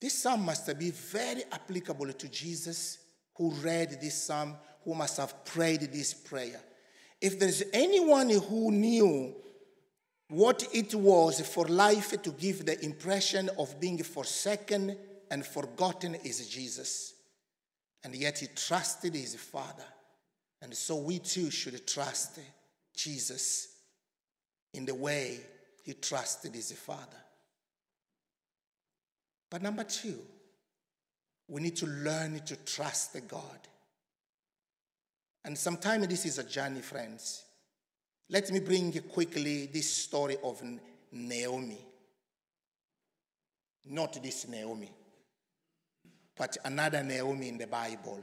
this 0.00 0.22
psalm 0.22 0.44
must 0.44 0.78
be 0.78 0.90
very 0.90 1.44
applicable 1.52 2.12
to 2.12 2.28
Jesus 2.28 2.98
who 3.34 3.50
read 3.50 4.00
this 4.00 4.22
psalm, 4.22 4.56
who 4.84 4.94
must 4.94 5.18
have 5.18 5.44
prayed 5.44 5.80
this 5.92 6.14
prayer. 6.14 6.60
If 7.20 7.38
there's 7.38 7.62
anyone 7.72 8.30
who 8.30 8.70
knew 8.70 9.34
what 10.30 10.66
it 10.72 10.94
was 10.94 11.40
for 11.40 11.66
life 11.66 12.20
to 12.22 12.30
give 12.30 12.64
the 12.64 12.82
impression 12.84 13.50
of 13.58 13.78
being 13.80 14.02
forsaken 14.02 14.96
and 15.30 15.44
forgotten 15.44 16.14
is 16.14 16.48
Jesus. 16.48 17.14
And 18.04 18.14
yet 18.14 18.38
he 18.38 18.46
trusted 18.54 19.14
his 19.14 19.34
Father. 19.34 19.84
And 20.62 20.74
so 20.74 20.96
we 20.96 21.18
too 21.18 21.50
should 21.50 21.86
trust 21.86 22.38
Jesus 22.94 23.68
in 24.72 24.84
the 24.84 24.94
way 24.94 25.40
he 25.84 25.94
trusted 25.94 26.54
his 26.54 26.72
Father. 26.72 27.16
But 29.50 29.62
number 29.62 29.84
two, 29.84 30.18
we 31.48 31.60
need 31.60 31.76
to 31.76 31.86
learn 31.86 32.40
to 32.46 32.56
trust 32.64 33.12
the 33.12 33.20
God. 33.20 33.58
And 35.44 35.58
sometimes 35.58 36.06
this 36.06 36.24
is 36.24 36.38
a 36.38 36.44
journey, 36.44 36.80
friends. 36.80 37.42
Let 38.28 38.50
me 38.52 38.60
bring 38.60 38.92
quickly 39.12 39.66
this 39.66 39.92
story 39.92 40.36
of 40.44 40.62
Naomi. 41.10 41.84
Not 43.86 44.22
this 44.22 44.46
Naomi, 44.46 44.90
but 46.36 46.56
another 46.64 47.02
Naomi 47.02 47.48
in 47.48 47.58
the 47.58 47.66
Bible 47.66 48.22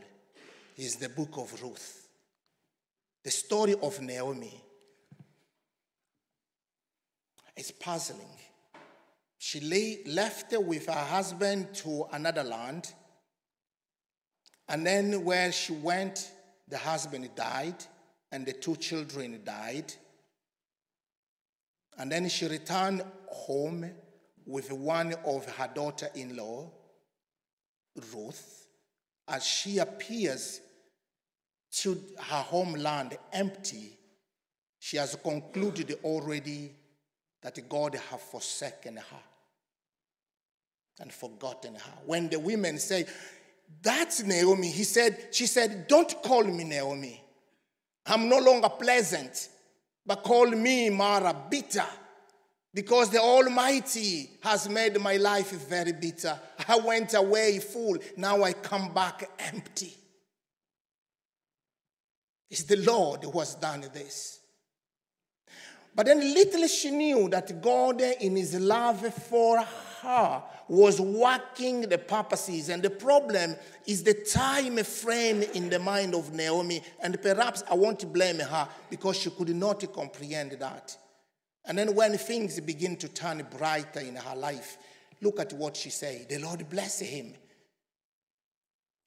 is 0.78 0.96
the 0.96 1.10
book 1.10 1.32
of 1.38 1.62
Ruth. 1.62 2.08
The 3.24 3.32
story 3.32 3.76
of 3.82 4.00
Naomi 4.00 4.54
is 7.58 7.72
puzzling. 7.72 8.22
She 9.40 9.60
lay, 9.60 10.00
left 10.06 10.54
with 10.58 10.88
her 10.88 10.94
husband 10.94 11.74
to 11.76 12.08
another 12.12 12.44
land, 12.44 12.92
and 14.68 14.86
then 14.86 15.24
where 15.24 15.52
she 15.52 15.74
went, 15.74 16.32
the 16.68 16.78
husband 16.78 17.30
died, 17.36 17.76
and 18.32 18.46
the 18.46 18.54
two 18.54 18.76
children 18.76 19.42
died. 19.46 19.94
And 21.98 22.12
then 22.12 22.28
she 22.30 22.48
returned 22.48 23.04
home 23.28 23.90
with 24.46 24.72
one 24.72 25.14
of 25.26 25.46
her 25.46 25.70
daughter 25.74 26.10
in 26.16 26.36
law, 26.36 26.70
Ruth, 28.14 28.68
as 29.28 29.46
she 29.46 29.78
appears 29.78 30.62
to 31.72 32.02
her 32.18 32.42
homeland 32.42 33.18
empty, 33.34 33.98
she 34.80 34.98
has 34.98 35.16
concluded 35.16 36.00
already 36.04 36.72
that 37.42 37.68
God 37.68 37.96
has 37.96 38.22
forsaken 38.22 38.98
her 38.98 39.24
and 41.00 41.12
forgotten 41.12 41.76
her. 41.76 41.94
When 42.06 42.30
the 42.30 42.40
women 42.40 42.78
say, 42.78 43.06
That's 43.82 44.24
Naomi, 44.24 44.70
he 44.70 44.84
said, 44.84 45.30
she 45.32 45.46
said, 45.46 45.88
Don't 45.88 46.22
call 46.24 46.44
me 46.44 46.64
Naomi. 46.64 47.24
I'm 48.06 48.30
no 48.30 48.40
longer 48.40 48.70
pleasant, 48.70 49.50
but 50.06 50.24
call 50.24 50.48
me 50.48 50.90
Mara, 50.90 51.36
bitter. 51.50 51.86
Because 52.74 53.10
the 53.10 53.20
Almighty 53.20 54.30
has 54.44 54.70
made 54.70 55.00
my 55.02 55.18
life 55.18 55.52
very 55.68 55.94
bitter. 55.94 56.38
I 56.68 56.78
went 56.78 57.14
away 57.14 57.60
full, 57.60 57.98
now 58.16 58.44
I 58.44 58.54
come 58.54 58.94
back 58.94 59.30
empty. 59.40 59.94
It's 62.50 62.64
the 62.64 62.78
Lord 62.78 63.24
who 63.24 63.40
has 63.40 63.56
done 63.56 63.82
this. 63.94 64.40
But 65.94 66.06
then 66.06 66.20
little 66.20 66.68
she 66.68 66.92
knew 66.92 67.28
that 67.30 67.62
God, 67.62 68.02
in 68.02 68.36
his 68.36 68.54
love 68.60 69.14
for 69.16 69.60
her 70.02 70.44
was 70.68 71.00
working 71.00 71.82
the 71.82 71.98
purposes. 71.98 72.70
And 72.70 72.84
the 72.84 72.90
problem 72.90 73.56
is 73.86 74.04
the 74.04 74.14
time 74.14 74.78
frame 74.84 75.44
in 75.54 75.70
the 75.70 75.80
mind 75.80 76.14
of 76.14 76.34
Naomi. 76.34 76.82
And 77.02 77.22
perhaps 77.22 77.64
I 77.70 77.76
won't 77.76 78.12
blame 78.12 78.40
her 78.40 78.68
because 78.90 79.18
she 79.18 79.30
could 79.30 79.56
not 79.56 79.92
comprehend 79.94 80.54
that. 80.54 80.98
And 81.66 81.78
then 81.78 81.96
when 81.96 82.18
things 82.18 82.60
begin 82.60 82.96
to 82.98 83.10
turn 83.10 83.46
brighter 83.58 84.00
in 84.00 84.16
her 84.16 84.36
life, 84.36 84.78
look 85.22 85.40
at 85.40 85.54
what 85.54 85.76
she 85.76 85.90
said. 85.90 86.28
The 86.30 86.40
Lord 86.40 86.70
bless 86.70 87.00
him. 87.00 87.34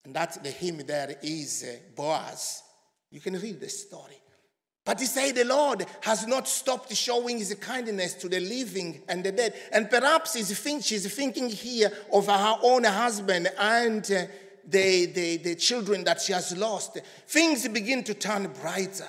And 0.05 0.15
that's 0.15 0.39
the 0.39 0.51
hymn 0.51 0.79
there 0.87 1.17
is 1.23 1.65
uh, 1.65 1.77
Boaz. 1.95 2.63
You 3.11 3.21
can 3.21 3.35
read 3.39 3.61
the 3.61 3.69
story. 3.69 4.21
But 4.85 5.01
he 5.01 5.07
said, 5.07 5.35
The 5.35 5.45
Lord 5.45 5.87
has 6.03 6.27
not 6.27 6.49
stopped 6.49 6.95
showing 6.95 7.39
his 7.39 7.55
kindness 7.55 8.15
to 8.15 8.29
the 8.29 8.41
living 8.41 9.03
and 9.09 9.23
the 9.23 9.33
dead. 9.33 9.55
And 9.73 9.91
perhaps 9.91 10.35
she's 10.35 11.09
thinking 11.15 11.49
here 11.49 11.93
of 12.13 12.27
her 12.27 12.59
own 12.63 12.85
husband 12.85 13.49
and 13.59 14.05
uh, 14.11 14.25
the, 14.67 15.07
the, 15.07 15.37
the 15.39 15.55
children 15.55 16.05
that 16.05 16.21
she 16.21 16.33
has 16.33 16.57
lost. 16.57 16.99
Things 17.27 17.69
begin 17.69 18.05
to 18.05 18.15
turn 18.15 18.51
brighter. 18.61 19.09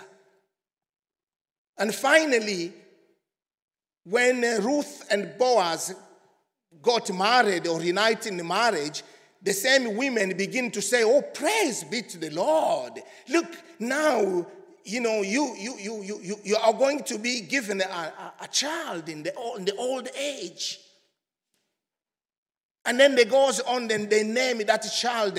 And 1.77 1.93
finally, 1.93 2.73
when 4.03 4.41
Ruth 4.41 5.07
and 5.09 5.33
Boaz 5.37 5.95
got 6.81 7.13
married 7.13 7.67
or 7.67 7.81
united 7.81 8.33
in 8.33 8.47
marriage, 8.47 9.03
the 9.41 9.53
same 9.53 9.95
women 9.95 10.35
begin 10.37 10.69
to 10.71 10.81
say, 10.81 11.03
Oh, 11.03 11.21
praise 11.21 11.83
be 11.83 12.01
to 12.03 12.17
the 12.17 12.29
Lord. 12.29 12.93
Look, 13.29 13.47
now 13.79 14.45
you 14.83 15.01
know, 15.01 15.21
you, 15.21 15.55
you, 15.57 15.77
you, 15.77 16.03
you, 16.03 16.35
you 16.43 16.55
are 16.57 16.73
going 16.73 17.03
to 17.03 17.17
be 17.17 17.41
given 17.41 17.81
a, 17.81 17.85
a, 17.85 18.33
a 18.41 18.47
child 18.47 19.09
in 19.09 19.23
the, 19.23 19.33
in 19.57 19.65
the 19.65 19.75
old 19.75 20.09
age. 20.17 20.79
And 22.85 22.99
then 22.99 23.15
they 23.15 23.25
goes 23.25 23.59
on 23.59 23.91
and 23.91 24.09
they 24.09 24.23
name 24.23 24.59
that 24.65 24.81
child 24.81 25.37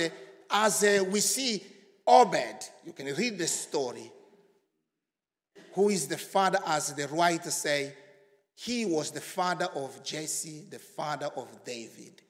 as 0.49 0.83
uh, 0.83 1.03
we 1.09 1.19
see 1.19 1.61
Obed. 2.05 2.69
You 2.85 2.93
can 2.93 3.13
read 3.15 3.37
the 3.37 3.47
story. 3.47 4.11
Who 5.73 5.89
is 5.89 6.07
the 6.07 6.17
father, 6.17 6.59
as 6.65 6.93
the 6.93 7.07
writer 7.07 7.49
say, 7.49 7.93
he 8.55 8.85
was 8.85 9.11
the 9.11 9.21
father 9.21 9.67
of 9.75 10.03
Jesse, 10.03 10.65
the 10.69 10.79
father 10.79 11.29
of 11.35 11.47
David. 11.65 12.21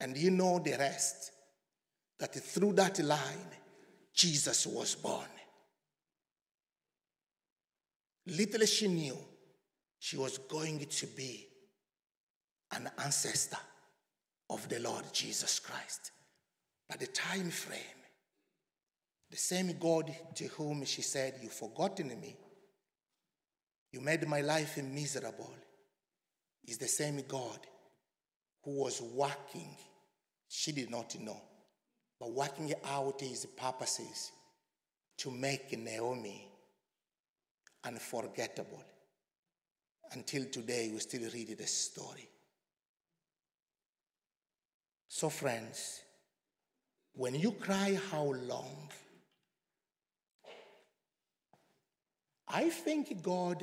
And 0.00 0.16
you 0.16 0.30
know 0.30 0.58
the 0.58 0.72
rest. 0.72 1.32
That 2.18 2.34
through 2.34 2.74
that 2.74 2.98
line, 3.00 3.50
Jesus 4.14 4.66
was 4.66 4.94
born. 4.94 5.26
Little 8.28 8.66
she 8.66 8.88
knew 8.88 9.16
she 9.98 10.16
was 10.16 10.38
going 10.38 10.78
to 10.80 11.06
be 11.06 11.46
an 12.72 12.90
ancestor 13.02 13.56
of 14.50 14.68
the 14.68 14.78
Lord 14.80 15.04
Jesus 15.12 15.58
Christ. 15.58 16.12
But 16.88 17.00
the 17.00 17.06
time 17.06 17.50
frame, 17.50 17.80
the 19.30 19.36
same 19.36 19.74
God 19.78 20.14
to 20.36 20.44
whom 20.48 20.84
she 20.84 21.02
said, 21.02 21.34
You've 21.42 21.52
forgotten 21.52 22.08
me, 22.20 22.36
you 23.92 24.00
made 24.00 24.26
my 24.28 24.42
life 24.42 24.76
miserable, 24.82 25.54
is 26.66 26.78
the 26.78 26.88
same 26.88 27.22
God 27.26 27.58
who 28.62 28.82
was 28.82 29.00
working, 29.00 29.74
she 30.48 30.72
did 30.72 30.90
not 30.90 31.18
know, 31.18 31.40
but 32.20 32.32
working 32.32 32.74
out 32.84 33.20
his 33.20 33.46
purposes 33.46 34.32
to 35.18 35.30
make 35.30 35.76
Naomi 35.78 36.47
unforgettable. 37.84 38.82
Until 40.12 40.46
today, 40.46 40.90
we 40.92 40.98
still 41.00 41.30
read 41.32 41.56
the 41.56 41.66
story. 41.66 42.28
So, 45.08 45.28
friends, 45.28 46.00
when 47.14 47.34
you 47.34 47.52
cry, 47.52 47.98
How 48.10 48.24
long? 48.24 48.90
I 52.46 52.70
think 52.70 53.22
God 53.22 53.62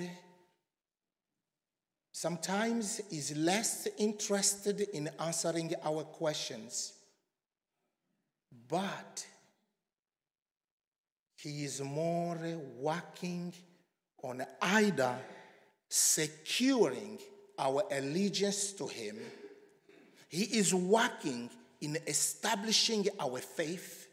sometimes 2.11 3.01
is 3.11 3.35
less 3.35 3.87
interested 3.97 4.81
in 4.93 5.09
answering 5.19 5.73
our 5.83 6.03
questions, 6.03 6.93
but 8.67 9.25
He 11.35 11.63
is 11.63 11.81
more 11.81 12.37
working 12.79 13.53
on 14.25 14.43
either 14.59 15.15
securing 15.87 17.19
our 17.59 17.83
allegiance 17.91 18.73
to 18.73 18.87
Him, 18.87 19.17
He 20.29 20.43
is 20.57 20.73
working 20.73 21.49
in 21.81 21.97
establishing 22.07 23.07
our 23.19 23.37
faith, 23.37 24.07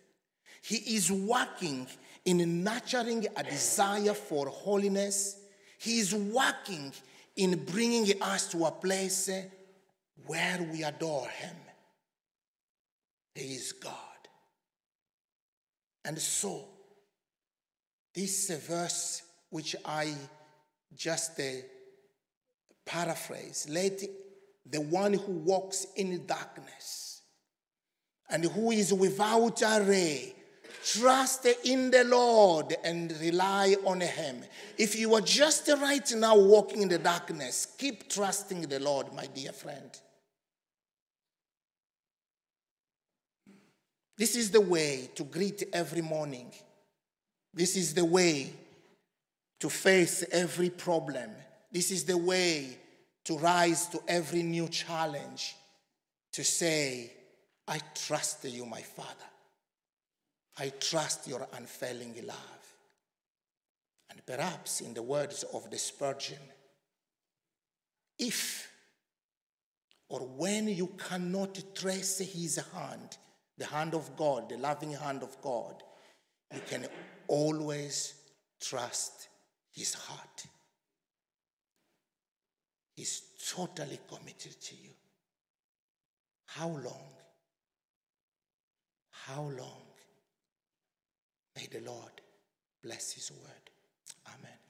He 0.61 0.97
is 0.97 1.11
working 1.11 1.87
in 2.27 2.63
nurturing 2.63 3.27
a 3.37 3.43
desire 3.43 4.13
for 4.13 4.47
holiness, 4.49 5.39
He 5.79 5.99
is 5.99 6.15
working 6.15 6.93
in 7.37 7.65
bringing 7.65 8.21
us 8.21 8.49
to 8.49 8.67
a 8.67 8.71
place 8.71 9.31
where 10.27 10.69
we 10.71 10.85
adore 10.85 11.27
Him. 11.29 11.57
He 13.35 13.55
is 13.55 13.73
God. 13.73 13.95
And 16.05 16.19
so, 16.19 16.67
this 18.15 18.51
verse 18.51 19.23
which 19.53 19.77
I 19.85 20.15
just 20.97 21.39
uh, 21.39 21.43
paraphrase. 22.87 23.67
Let 23.69 24.01
the 24.65 24.81
one 24.81 25.13
who 25.13 25.33
walks 25.33 25.87
in 25.95 26.25
darkness 26.27 27.21
and 28.31 28.45
who 28.45 28.71
is 28.71 28.95
without 28.95 29.61
a 29.61 29.85
ray 29.87 30.35
trust 30.83 31.47
in 31.65 31.91
the 31.91 32.05
Lord 32.05 32.75
and 32.83 33.13
rely 33.21 33.77
on 33.85 34.01
Him. 34.01 34.43
If 34.79 34.99
you 34.99 35.15
are 35.15 35.21
just 35.21 35.69
right 35.69 36.11
now 36.17 36.39
walking 36.39 36.81
in 36.81 36.89
the 36.89 36.99
darkness, 36.99 37.69
keep 37.77 38.09
trusting 38.09 38.63
the 38.63 38.81
Lord, 38.81 39.13
my 39.13 39.27
dear 39.27 39.53
friend. 39.53 39.91
This 44.17 44.35
is 44.35 44.51
the 44.51 44.63
way 44.63 45.11
to 45.15 45.25
greet 45.25 45.65
every 45.75 46.01
morning. 46.01 46.53
This 47.53 47.77
is 47.77 47.93
the 47.93 48.05
way 48.05 48.55
to 49.63 49.71
face 49.71 50.25
every 50.33 50.71
problem. 50.71 51.31
This 51.71 51.93
is 51.93 52.03
the 52.03 52.19
way 52.19 52.77
to 53.25 53.39
rise 53.39 53.87
to 53.87 54.03
every 54.09 54.43
new 54.43 54.67
challenge, 54.67 55.55
to 56.33 56.43
say, 56.43 57.13
I 57.69 57.79
trust 57.95 58.43
you, 58.43 58.67
my 58.67 58.83
Father. 58.83 59.31
I 60.59 60.73
trust 60.81 61.29
your 61.29 61.47
unfailing 61.53 62.13
love. 62.27 62.75
And 64.11 64.27
perhaps, 64.27 64.81
in 64.81 64.95
the 64.95 65.03
words 65.03 65.45
of 65.55 65.71
the 65.71 65.79
Spurgeon, 65.79 66.43
if 68.19 68.69
or 70.09 70.27
when 70.27 70.67
you 70.67 70.89
cannot 71.09 71.57
trace 71.73 72.19
his 72.19 72.57
hand, 72.75 73.17
the 73.59 73.67
hand 73.67 73.95
of 73.95 74.17
God, 74.17 74.49
the 74.49 74.57
loving 74.57 74.91
hand 74.91 75.23
of 75.23 75.41
God, 75.41 75.85
you 76.53 76.61
can 76.69 76.89
always 77.29 78.15
trust 78.61 79.29
his 79.73 79.95
heart. 79.95 80.45
He's 82.95 83.23
totally 83.55 83.99
committed 84.09 84.61
to 84.61 84.75
you. 84.77 84.91
How 86.47 86.69
long? 86.69 87.13
How 89.11 89.43
long? 89.43 89.83
May 91.57 91.67
the 91.71 91.81
Lord 91.81 92.21
bless 92.83 93.13
his 93.13 93.31
word. 93.31 93.71
Amen. 94.29 94.62